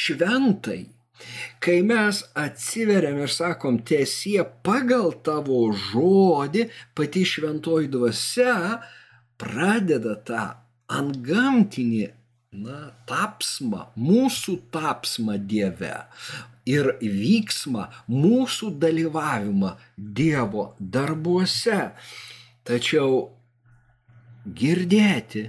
šventai 0.00 0.82
Kai 1.60 1.80
mes 1.86 2.22
atsiveriam 2.38 3.18
ir 3.20 3.32
sakom 3.32 3.80
tiesie 3.86 4.40
pagal 4.64 5.12
tavo 5.26 5.66
žodį, 5.72 6.68
pati 6.96 7.24
šventoji 7.28 7.90
dvasia 7.92 8.80
pradeda 9.40 10.16
tą 10.26 10.46
antgamtinį 10.90 12.08
na, 12.64 12.90
tapsmą, 13.06 13.86
mūsų 13.94 14.56
tapsmą 14.74 15.38
Dieve 15.38 15.94
ir 16.70 16.92
vyksmą, 17.00 17.86
mūsų 18.10 18.72
dalyvavimą 18.82 19.74
Dievo 19.96 20.70
darbuose. 20.80 21.92
Tačiau 22.66 23.22
girdėti, 24.56 25.48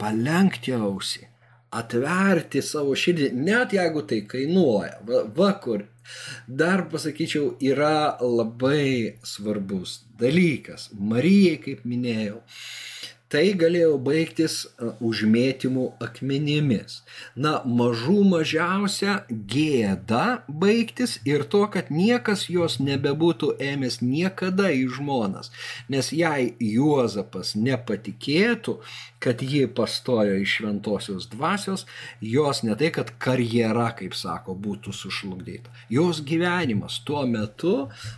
palenkti 0.00 0.74
ausį 0.76 1.31
atverti 1.72 2.62
savo 2.64 2.94
širdį, 2.98 3.30
net 3.36 3.74
jeigu 3.76 4.04
tai 4.08 4.22
kainuoja. 4.28 5.00
Va, 5.08 5.24
va 5.36 5.50
kur. 5.62 5.86
Dar 6.46 6.84
pasakyčiau, 6.92 7.56
yra 7.62 8.18
labai 8.20 9.18
svarbus 9.26 10.00
dalykas. 10.20 10.90
Marijai, 10.98 11.60
kaip 11.62 11.84
minėjau, 11.88 12.42
tai 13.32 13.54
galėjo 13.56 13.96
baigtis 14.04 14.56
užmėtymų 15.00 15.86
akmenimis. 16.04 16.98
Na, 17.32 17.54
mažų 17.64 18.18
mažiausia 18.28 19.22
gėda 19.30 20.42
baigtis 20.48 21.16
ir 21.28 21.46
to, 21.54 21.62
kad 21.72 21.88
niekas 21.88 22.44
jos 22.52 22.76
nebebūtų 22.84 23.54
ėmęs 23.70 24.02
niekada 24.04 24.68
į 24.76 24.84
žmonas. 24.98 25.48
Nes 25.92 26.12
jei 26.12 26.52
Juozapas 26.60 27.54
nepatikėtų, 27.56 28.78
kad 29.22 29.42
ji 29.42 29.64
pastojo 29.80 30.36
iš 30.42 30.58
šventosios 30.58 31.28
dvasios, 31.32 31.86
jos 32.20 32.62
ne 32.66 32.76
tai, 32.76 32.92
kad 32.92 33.14
karjera, 33.22 33.88
kaip 33.96 34.16
sako, 34.18 34.58
būtų 34.58 34.92
sušlugdyta. 34.98 35.72
Jos 35.92 36.20
gyvenimas 36.26 37.00
tuo 37.06 37.24
metu, 37.30 37.76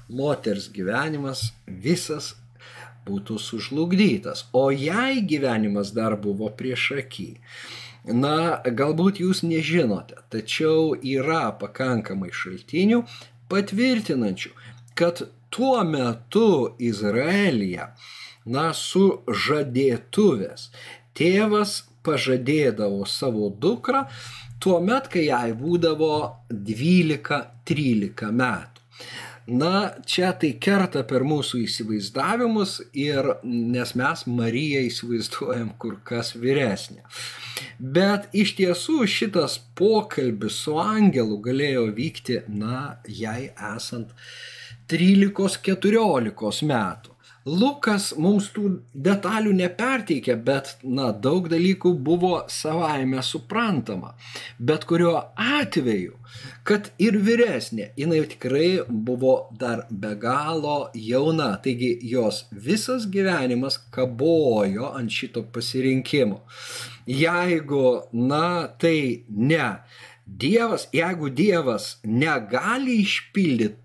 moters 0.09 0.73
gyvenimas 0.75 1.53
visas 1.67 2.35
būtų 3.07 3.39
sužlugdytas, 3.41 4.47
o 4.53 4.71
jai 4.71 5.21
gyvenimas 5.21 5.93
dar 5.97 6.17
buvo 6.21 6.51
prieš 6.51 6.91
akį. 7.05 7.31
Na, 8.05 8.61
galbūt 8.65 9.23
jūs 9.23 9.41
nežinote, 9.47 10.19
tačiau 10.33 10.93
yra 10.93 11.49
pakankamai 11.61 12.29
šaltinių 12.37 13.01
patvirtinančių, 13.49 14.53
kad 14.99 15.25
tuo 15.55 15.79
metu 15.89 16.75
Izraelyje, 16.79 17.89
na, 18.45 18.67
su 18.77 19.07
žadėtuvės 19.47 20.69
tėvas 21.17 21.85
pažadėdavo 22.05 23.07
savo 23.09 23.49
dukrą 23.49 24.05
tuo 24.61 24.81
met, 24.85 25.09
kai 25.13 25.27
jai 25.29 25.53
būdavo 25.57 26.15
12-13 26.53 28.31
metų. 28.33 28.85
Na, 29.47 29.91
čia 30.09 30.31
tai 30.41 30.55
kerta 30.57 31.03
per 31.05 31.21
mūsų 31.29 31.59
įsivaizdavimus 31.67 32.79
ir 32.97 33.27
nes 33.45 33.91
mes 34.01 34.23
Mariją 34.25 34.81
įsivaizduojam 34.89 35.75
kur 35.77 35.99
kas 36.09 36.33
vyresnė. 36.33 37.03
Bet 37.79 38.31
iš 38.33 38.55
tiesų 38.57 39.05
šitas 39.05 39.59
pokalbis 39.77 40.63
su 40.65 40.79
angelu 40.81 41.37
galėjo 41.45 41.91
vykti, 41.93 42.41
na, 42.49 43.03
jai 43.05 43.51
esant 43.75 44.17
13-14 44.89 46.65
metų. 46.73 47.14
Lukas 47.45 48.15
mums 48.17 48.47
tų 48.57 48.71
detalių 48.97 49.51
neperteikia, 49.59 50.33
bet, 50.41 50.79
na, 50.81 51.11
daug 51.13 51.51
dalykų 51.53 51.91
buvo 52.07 52.39
savaime 52.49 53.21
suprantama. 53.21 54.15
Bet 54.57 54.87
kuriuo 54.89 55.19
atveju, 55.37 56.17
kad 56.65 56.89
ir 56.97 57.19
vyresnė, 57.21 57.91
jinai 58.01 58.23
tikrai 58.33 58.71
buvo 58.89 59.35
dar 59.61 59.85
be 59.91 60.15
galo 60.17 60.89
jauna. 60.97 61.51
Taigi 61.61 61.93
jos 62.15 62.47
visas 62.51 63.05
gyvenimas 63.13 63.77
kabojo 63.93 64.95
ant 64.97 65.13
šito 65.13 65.45
pasirinkimo. 65.45 66.41
Jeigu, 67.05 68.09
na, 68.17 68.73
tai 68.81 69.27
ne. 69.29 69.69
Dievas, 70.25 70.89
jeigu 70.97 71.29
Dievas 71.29 71.99
negali 72.09 73.03
išpildyti 73.05 73.83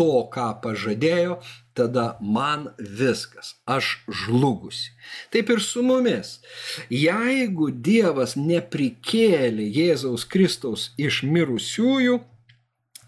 to, 0.00 0.24
ką 0.32 0.46
pažadėjo, 0.64 1.36
tada 1.78 2.16
man 2.20 2.68
viskas, 2.78 3.54
aš 3.64 3.94
žlugusi. 4.08 4.92
Taip 5.32 5.50
ir 5.54 5.62
su 5.64 5.82
mumis. 5.86 6.38
Jeigu 6.92 7.70
Dievas 7.72 8.36
neprikėlė 8.36 9.68
Jėzaus 9.72 10.26
Kristaus 10.28 10.90
iš 11.00 11.22
mirusiųjų, 11.28 12.20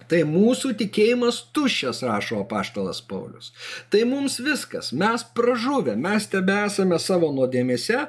Tai 0.09 0.21
mūsų 0.29 0.75
tikėjimas 0.81 1.39
tuščias, 1.57 2.03
rašo 2.05 2.43
apaštalas 2.43 3.01
Paulius. 3.09 3.53
Tai 3.93 4.03
mums 4.09 4.37
viskas, 4.45 4.93
mes 4.93 5.25
pražuvę, 5.37 5.95
mes 5.97 6.27
tebe 6.29 6.57
esame 6.67 6.99
savo 7.01 7.31
nuodėmėse 7.33 8.03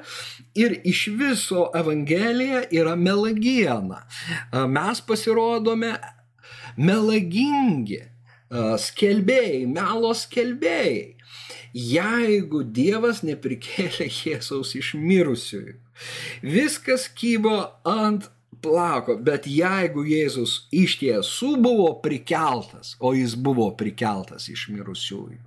ir 0.60 0.76
iš 0.84 1.06
viso 1.16 1.70
Evangelija 1.76 2.66
yra 2.74 2.96
melagiena. 3.00 4.02
Mes 4.68 5.00
pasirodome 5.08 5.94
melagingi, 6.76 8.02
skelbėjai, 8.52 9.66
melo 9.70 10.12
skelbėjai. 10.14 11.16
Jeigu 11.76 12.62
Dievas 12.64 13.22
neprikėlė 13.26 14.08
Jėzaus 14.08 14.72
iš 14.78 14.94
mirusiųjų, 14.96 15.74
viskas 16.42 17.08
kybo 17.12 17.58
ant 17.84 18.30
plako, 18.64 19.18
bet 19.20 19.46
jeigu 19.50 20.06
Jėzus 20.08 20.66
iš 20.72 20.96
tiesų 21.02 21.56
buvo 21.60 21.90
prikeltas, 22.04 22.94
o 23.00 23.12
jis 23.16 23.36
buvo 23.36 23.70
prikeltas 23.76 24.48
iš 24.52 24.68
mirusiųjų, 24.72 25.42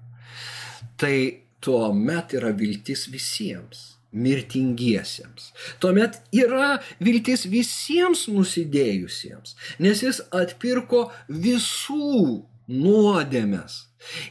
tai 0.99 1.15
tuo 1.63 1.89
met 1.95 2.35
yra 2.37 2.51
viltis 2.55 3.07
visiems 3.09 3.95
mirtingiesiems. 4.09 5.51
Tuomet 5.81 6.17
yra 6.33 6.79
viltis 7.01 7.45
visiems 7.49 8.25
nusidėjusiems, 8.31 9.53
nes 9.83 10.01
jis 10.05 10.23
atpirko 10.33 11.09
visų 11.29 12.41
nuodėmes. 12.69 13.85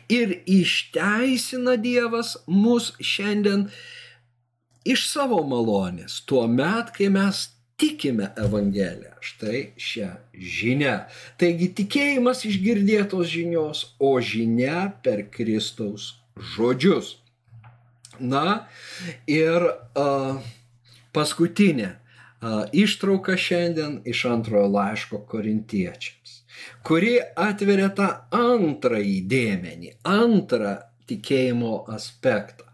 Ir 0.09 0.39
išteisina 0.49 1.77
Dievas 1.77 2.37
mus 2.47 2.95
šiandien 3.05 3.67
iš 4.89 5.05
savo 5.11 5.43
malonės, 5.45 6.23
tuo 6.25 6.47
met, 6.49 6.95
kai 6.97 7.11
mes 7.13 7.49
tikime 7.79 8.31
Evangeliją. 8.41 9.19
Štai 9.21 9.61
šią 9.79 10.11
žinę. 10.35 10.95
Taigi 11.39 11.69
tikėjimas 11.83 12.45
iš 12.49 12.59
girdėtos 12.65 13.29
žinios, 13.31 13.85
o 14.01 14.17
žinia 14.25 14.89
per 15.05 15.27
Kristaus 15.35 16.15
žodžius. 16.55 17.19
Na 18.19 18.67
ir 19.31 19.63
uh, 19.69 20.41
paskutinė 21.15 21.93
ištrauka 22.73 23.37
šiandien 23.37 24.01
iš 24.07 24.25
antrojo 24.31 24.69
laiško 24.75 25.25
korintiečiams 25.31 26.39
kuri 26.87 27.17
atveria 27.37 27.91
tą 27.99 28.09
antrąjį 28.35 29.19
dėmenį, 29.33 29.93
antrą 30.09 30.75
tikėjimo 31.09 31.75
aspektą. 31.95 32.67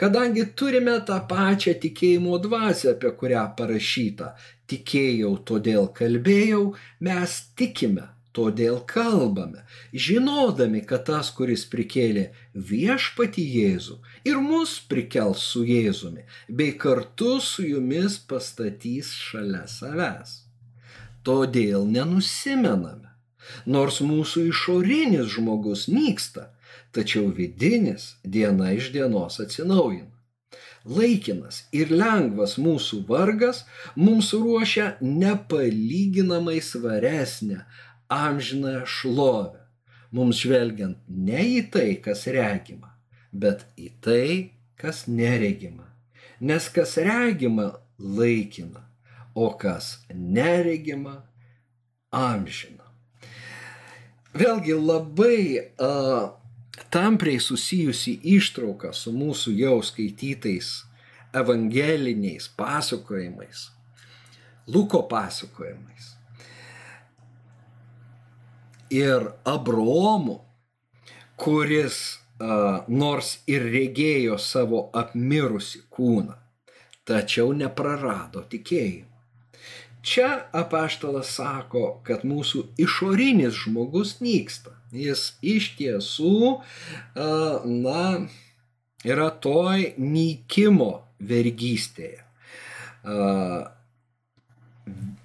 Kadangi 0.00 0.46
turime 0.58 0.96
tą 1.06 1.20
pačią 1.30 1.76
tikėjimo 1.82 2.38
dvasę, 2.42 2.94
apie 2.96 3.12
kurią 3.20 3.44
parašyta, 3.58 4.32
tikėjau, 4.70 5.34
todėl 5.46 5.90
kalbėjau, 5.94 6.64
mes 7.06 7.36
tikime, 7.58 8.08
todėl 8.36 8.80
kalbame, 8.86 9.64
žinodami, 9.92 10.84
kad 10.86 11.06
tas, 11.08 11.32
kuris 11.34 11.66
prikėlė 11.72 12.30
viešpati 12.54 13.44
Jėzų 13.56 13.98
ir 14.30 14.40
mus 14.44 14.78
prikels 14.90 15.44
su 15.52 15.64
Jėzumi, 15.66 16.26
bei 16.48 16.76
kartu 16.78 17.38
su 17.44 17.66
jumis 17.66 18.20
pastatys 18.30 19.12
šalia 19.28 19.66
savęs. 19.68 20.40
Todėl 21.26 21.84
nenusimename 21.84 23.10
Nors 23.66 24.00
mūsų 24.04 24.46
išorinis 24.50 25.28
žmogus 25.34 25.86
nyksta, 25.90 26.48
tačiau 26.94 27.30
vidinis 27.36 28.14
diena 28.24 28.72
iš 28.76 28.90
dienos 28.94 29.40
atsinaujina. 29.44 30.08
Laikinas 30.96 31.64
ir 31.76 31.90
lengvas 31.92 32.56
mūsų 32.56 33.02
vargas 33.08 33.64
mums 33.96 34.30
ruošia 34.32 34.94
nepalyginamai 35.04 36.56
svaresnę 36.64 37.66
amžinąją 38.10 38.84
šlovę, 38.86 39.60
mums 40.12 40.42
žvelgiant 40.42 40.98
ne 41.08 41.44
į 41.58 41.62
tai, 41.72 41.94
kas 42.02 42.26
regima, 42.26 42.92
bet 43.32 43.64
į 43.78 43.90
tai, 44.02 44.26
kas 44.80 45.06
neregima. 45.06 45.86
Nes 46.40 46.68
kas 46.72 46.96
regima 46.96 47.70
laikina, 47.98 48.82
o 49.34 49.50
kas 49.54 50.00
neregima 50.14 51.20
amžina. 52.10 52.86
Vėlgi 54.34 54.76
labai 54.78 55.40
uh, 55.58 56.30
tampriai 56.90 57.40
susijusi 57.42 58.16
ištrauka 58.36 58.92
su 58.94 59.12
mūsų 59.14 59.54
jau 59.58 59.80
skaitytais 59.84 60.70
evangeliniais 61.34 62.48
pasakojimais, 62.58 63.68
Luko 64.70 65.02
pasakojimais. 65.10 66.19
Ir 68.90 69.30
Abromu, 69.46 70.40
kuris 71.38 72.18
nors 72.88 73.36
ir 73.50 73.66
regėjo 73.70 74.38
savo 74.40 74.88
apmirusi 74.96 75.82
kūną, 75.92 76.34
tačiau 77.06 77.52
neprarado 77.52 78.42
tikėjimo. 78.50 79.06
Čia 80.02 80.46
apaštalas 80.56 81.28
sako, 81.36 82.00
kad 82.06 82.24
mūsų 82.24 82.62
išorinis 82.80 83.58
žmogus 83.66 84.16
nyksta. 84.24 84.72
Jis 84.96 85.34
iš 85.44 85.74
tiesų, 85.76 86.62
na, 87.14 88.04
yra 89.04 89.28
toj 89.44 89.92
nykimo 90.00 90.90
vergystėje. 91.20 92.24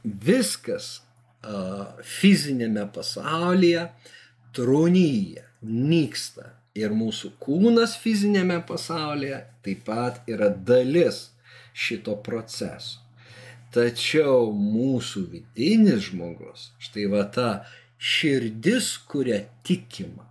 Viskas 0.03 0.91
fizinėme 2.03 2.87
pasaulyje 2.95 3.87
trūnyje, 4.55 5.45
nyksta. 5.61 6.51
Ir 6.75 6.91
mūsų 6.91 7.31
kūnas 7.39 7.93
fizinėme 8.01 8.57
pasaulyje 8.67 9.37
taip 9.63 9.85
pat 9.87 10.17
yra 10.27 10.49
dalis 10.51 11.29
šito 11.71 12.17
proceso. 12.23 12.99
Tačiau 13.75 14.51
mūsų 14.55 15.25
vidinis 15.31 16.09
žmogus, 16.09 16.69
štai 16.83 17.07
va 17.11 17.23
ta 17.27 17.49
širdis, 17.99 18.93
kuria 19.07 19.41
tikima, 19.67 20.27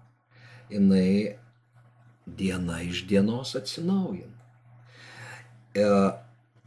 jinai 0.72 1.36
diena 2.24 2.80
iš 2.84 3.02
dienos 3.08 3.52
atsinaujina. 3.58 4.32
E, 5.74 5.88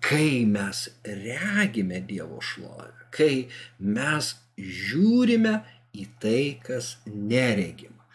kai 0.06 0.45
mes 0.45 0.84
regime 1.06 2.02
Dievo 2.06 2.41
šlovę, 2.41 3.07
kai 3.18 3.47
mes 3.80 4.34
žiūrime 4.57 5.59
į 5.97 6.07
tai, 6.22 6.41
kas 6.63 6.95
neregima. 7.05 8.05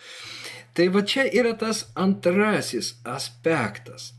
Tai 0.72 0.88
va 0.94 1.02
čia 1.04 1.26
yra 1.28 1.52
tas 1.58 1.84
antrasis 1.98 2.94
aspektas. 3.04 4.12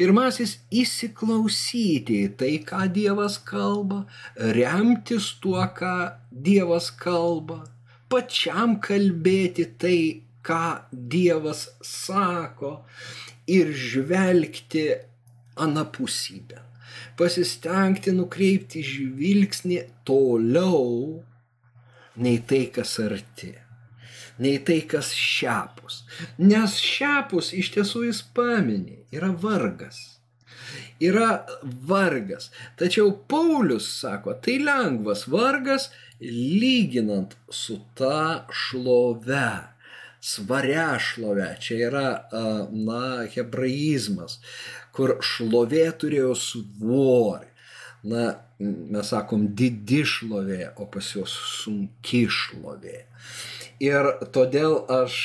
Pirmasis- 0.00 0.56
įsiklausyti 0.82 2.22
į 2.26 2.30
tai, 2.40 2.54
ką 2.70 2.86
Dievas 2.92 3.36
kalba, 3.50 4.06
remtis 4.56 5.34
tuo, 5.42 5.60
ką 5.76 6.16
Dievas 6.32 6.88
kalba, 6.90 7.66
pačiam 8.08 8.80
kalbėti 8.80 9.68
tai, 9.78 10.22
ką 10.42 10.64
Dievas 10.90 11.68
sako 11.82 12.72
ir 13.46 13.74
žvelgti 13.76 14.86
anapusybę 15.56 16.69
pasistengti 17.18 18.14
nukreipti 18.16 18.82
žvilgsnį 18.86 19.80
toliau 20.08 21.20
nei 22.20 22.38
tai, 22.46 22.66
kas 22.74 22.98
arti, 23.02 23.52
nei 24.42 24.58
tai, 24.66 24.80
kas 24.90 25.12
šiapus. 25.16 26.02
Nes 26.42 26.78
šiapus 26.82 27.52
iš 27.56 27.72
tiesų 27.76 28.06
jis 28.08 28.22
paminė, 28.36 29.02
yra 29.14 29.32
vargas. 29.44 30.00
Yra 31.00 31.46
vargas. 31.88 32.50
Tačiau 32.78 33.14
Paulius 33.30 33.88
sako, 34.02 34.36
tai 34.44 34.58
lengvas 34.60 35.24
vargas 35.32 35.88
lyginant 36.20 37.36
su 37.48 37.80
ta 37.96 38.44
šlove 38.52 39.70
svaria 40.20 40.98
šlove. 40.98 41.56
Čia 41.60 41.76
yra, 41.88 42.08
na, 42.70 43.26
hebraizmas, 43.34 44.38
kur 44.96 45.18
šlovė 45.24 45.86
turėjo 46.00 46.34
svorį. 46.38 47.48
Na, 48.10 48.30
mes 48.60 49.10
sakom, 49.12 49.50
didi 49.56 50.00
šlovė, 50.08 50.70
o 50.80 50.86
pas 50.92 51.04
juos 51.14 51.34
sunki 51.60 52.24
šlovė. 52.32 53.04
Ir 53.80 54.08
todėl 54.32 54.74
aš 54.92 55.18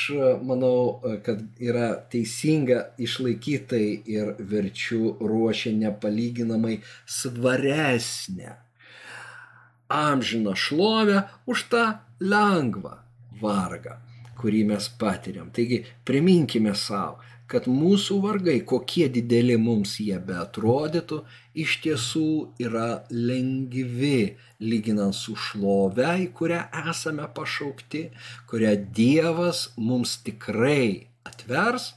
manau, 0.44 1.00
kad 1.24 1.42
yra 1.60 1.90
teisinga 2.12 2.82
išlaikytai 3.00 3.84
ir 4.12 4.32
verčių 4.40 5.16
ruošia 5.20 5.74
nepalyginamai 5.76 6.78
svaresnę 7.04 8.56
amžiną 9.92 10.56
šlovę 10.56 11.22
už 11.46 11.68
tą 11.70 11.84
lengvą 12.20 12.96
vargą 13.40 14.00
kurį 14.36 14.64
mes 14.70 14.88
patiriam. 15.00 15.50
Taigi 15.54 15.82
priminkime 16.06 16.74
savo, 16.76 17.20
kad 17.50 17.68
mūsų 17.70 18.18
vargai, 18.24 18.56
kokie 18.66 19.06
dideli 19.12 19.56
mums 19.60 19.96
jie 20.02 20.18
beatrodytų, 20.28 21.20
iš 21.54 21.76
tiesų 21.84 22.30
yra 22.62 23.04
lengvi, 23.10 24.36
lyginant 24.60 25.14
su 25.14 25.36
šlove, 25.38 26.08
į 26.26 26.30
kurią 26.36 26.64
esame 26.90 27.28
pašaukti, 27.36 28.08
kurią 28.50 28.74
Dievas 28.96 29.68
mums 29.76 30.18
tikrai 30.26 31.06
atvers. 31.26 31.94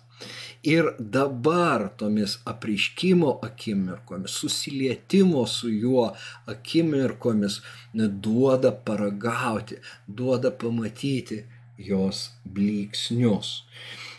Ir 0.68 0.90
dabar 1.00 1.86
tomis 1.96 2.34
apriškimo 2.52 3.30
akimirkomis, 3.48 4.34
susilietimo 4.42 5.46
su 5.48 5.70
juo 5.72 6.10
akimirkomis 6.52 7.62
duoda 7.96 8.74
paragauti, 8.86 9.80
duoda 10.08 10.52
pamatyti, 10.52 11.46
jos 11.80 12.26
blyksnius. 12.44 13.64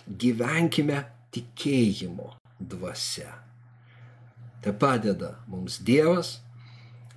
Gyvenkime 0.09 1.05
tikėjimo 1.35 2.33
dvasia. 2.61 3.33
Te 4.61 4.72
padeda 4.76 5.35
mums 5.49 5.78
Dievas, 5.87 6.39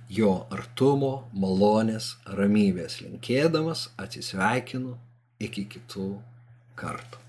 jo 0.08 0.46
artumo, 0.54 1.28
malonės, 1.32 2.14
ramybės 2.38 3.00
linkėdamas 3.02 3.88
atsisveikinu 4.00 4.96
iki 5.44 5.66
kitų 5.74 6.08
kartų. 6.80 7.20